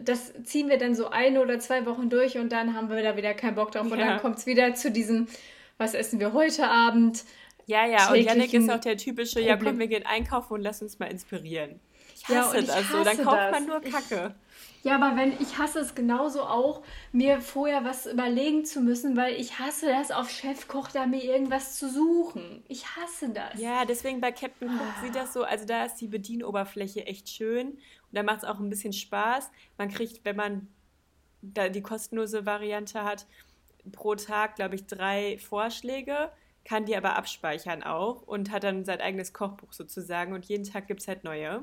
[0.00, 3.16] das ziehen wir dann so eine oder zwei Wochen durch und dann haben wir da
[3.16, 3.86] wieder keinen Bock drauf.
[3.86, 3.92] Ja.
[3.92, 5.28] Und dann kommt's wieder zu diesem,
[5.76, 7.24] was essen wir heute Abend?
[7.66, 10.80] Ja, ja, und Yannick ist auch der typische, ja komm, wir gehen einkaufen und lass
[10.80, 11.80] uns mal inspirieren.
[12.16, 13.50] Ich hasse ja, ich das so, dann kauft das.
[13.52, 14.34] man nur Kacke.
[14.78, 16.82] Ich, ja, aber wenn, ich hasse es genauso auch,
[17.12, 21.76] mir vorher was überlegen zu müssen, weil ich hasse das, auf Chefkoch da mir irgendwas
[21.76, 22.62] zu suchen.
[22.68, 23.60] Ich hasse das.
[23.60, 25.04] Ja, deswegen bei Captain Cook ah.
[25.04, 27.78] sieht das so, also da ist die Bedienoberfläche echt schön
[28.10, 29.50] und da macht es auch ein bisschen Spaß.
[29.76, 30.68] Man kriegt, wenn man
[31.42, 33.26] da die kostenlose Variante hat,
[33.92, 36.30] pro Tag, glaube ich, drei Vorschläge
[36.68, 40.86] kann die aber abspeichern auch und hat dann sein eigenes Kochbuch sozusagen und jeden Tag
[40.86, 41.62] gibt es halt neue.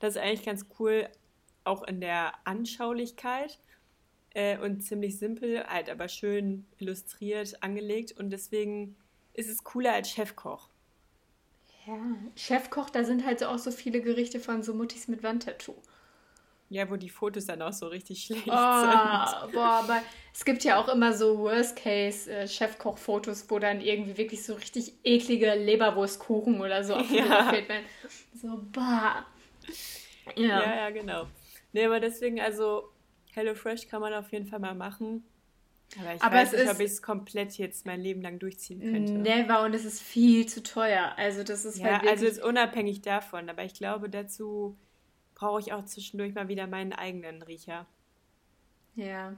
[0.00, 1.08] Das ist eigentlich ganz cool,
[1.64, 3.58] auch in der Anschaulichkeit
[4.34, 8.96] äh, und ziemlich simpel, halt aber schön illustriert, angelegt und deswegen
[9.32, 10.68] ist es cooler als Chefkoch.
[11.86, 11.98] Ja,
[12.36, 15.74] Chefkoch, da sind halt auch so viele Gerichte von so Muttis mit Wandtattoo.
[16.70, 19.52] Ja, wo die Fotos dann auch so richtig schlecht oh, sind.
[19.52, 24.54] Boah, aber es gibt ja auch immer so Worst-Case-Chefkoch-Fotos, äh, wo dann irgendwie wirklich so
[24.54, 27.50] richtig eklige Leberwurstkuchen oder so auf ja.
[27.50, 27.68] fehlt.
[28.34, 29.26] So, bah.
[30.36, 30.62] Ja.
[30.62, 31.26] ja, ja, genau.
[31.72, 32.88] Nee, aber deswegen, also
[33.34, 35.24] HelloFresh kann man auf jeden Fall mal machen.
[36.00, 39.12] Aber ich aber weiß nicht, ob ich es komplett jetzt mein Leben lang durchziehen könnte.
[39.12, 41.12] Never und es ist viel zu teuer.
[41.16, 43.48] Also das ist ja, halt also ist unabhängig davon.
[43.48, 44.76] Aber ich glaube, dazu
[45.34, 47.86] brauche ich auch zwischendurch mal wieder meinen eigenen Riecher.
[48.96, 49.34] Ja.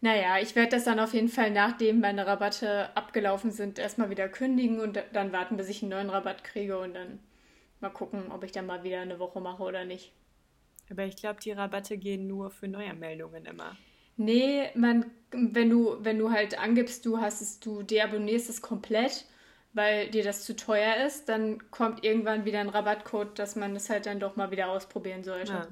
[0.00, 4.28] Naja, ich werde das dann auf jeden Fall, nachdem meine Rabatte abgelaufen sind, erstmal wieder
[4.28, 7.18] kündigen und dann warten, bis ich einen neuen Rabatt kriege und dann
[7.80, 10.12] mal gucken, ob ich dann mal wieder eine Woche mache oder nicht.
[10.90, 13.76] Aber ich glaube, die Rabatte gehen nur für Neuanmeldungen immer.
[14.16, 19.26] Nee, man, wenn du, wenn du halt angibst, du hast es, du deabonnierst es komplett
[19.76, 23.90] weil dir das zu teuer ist, dann kommt irgendwann wieder ein Rabattcode, dass man es
[23.90, 25.52] halt dann doch mal wieder ausprobieren sollte.
[25.52, 25.68] Ja.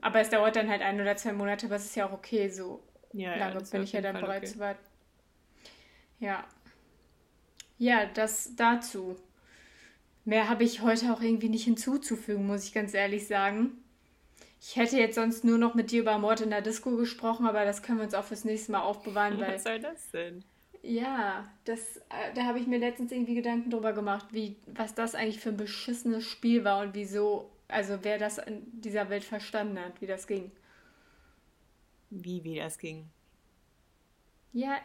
[0.00, 2.48] Aber es dauert dann halt ein oder zwei Monate, aber es ist ja auch okay,
[2.48, 4.52] so ja, lange ja, bin ich ja dann bereit okay.
[4.52, 4.86] zu warten.
[6.20, 6.44] Ja.
[7.78, 9.16] Ja, das dazu.
[10.24, 13.72] Mehr habe ich heute auch irgendwie nicht hinzuzufügen, muss ich ganz ehrlich sagen.
[14.68, 17.64] Ich hätte jetzt sonst nur noch mit dir über Mord in der Disco gesprochen, aber
[17.64, 19.38] das können wir uns auch fürs nächste Mal aufbewahren.
[19.40, 20.42] Was soll das denn?
[20.82, 25.14] Ja, das, äh, da habe ich mir letztens irgendwie Gedanken drüber gemacht, wie, was das
[25.14, 29.78] eigentlich für ein beschissenes Spiel war und wieso, also wer das in dieser Welt verstanden
[29.78, 30.50] hat, wie das ging.
[32.10, 33.08] Wie, wie das ging?
[34.52, 34.78] Ja,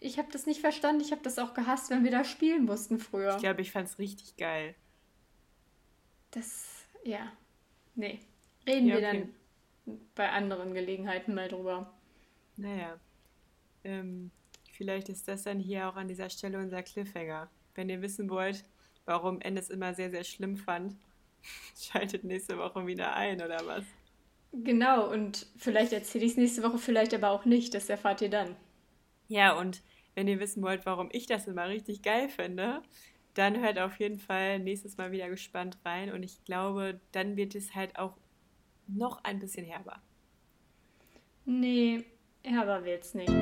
[0.00, 1.00] ich habe das nicht verstanden.
[1.00, 3.36] Ich habe das auch gehasst, wenn wir da spielen mussten früher.
[3.36, 4.74] Ich glaube, ich fand es richtig geil.
[6.30, 7.32] Das, ja,
[7.94, 8.20] nee.
[8.66, 9.02] Reden ja, okay.
[9.02, 9.12] wir
[9.86, 11.92] dann bei anderen Gelegenheiten mal drüber.
[12.56, 12.98] Naja.
[13.84, 14.30] Ähm,
[14.74, 17.48] Vielleicht ist das dann hier auch an dieser Stelle unser Cliffhanger.
[17.76, 18.64] Wenn ihr wissen wollt,
[19.04, 20.96] warum N es immer sehr, sehr schlimm fand,
[21.78, 23.84] schaltet nächste Woche wieder ein, oder was?
[24.52, 27.72] Genau, und vielleicht erzähle ich es nächste Woche, vielleicht aber auch nicht.
[27.72, 28.56] Das erfahrt ihr dann.
[29.28, 29.80] Ja, und
[30.16, 32.82] wenn ihr wissen wollt, warum ich das immer richtig geil finde,
[33.34, 36.12] dann hört auf jeden Fall nächstes Mal wieder gespannt rein.
[36.12, 38.16] Und ich glaube, dann wird es halt auch
[38.88, 40.00] noch ein bisschen herber.
[41.44, 42.04] Nee,
[42.42, 43.32] herber wird's nicht.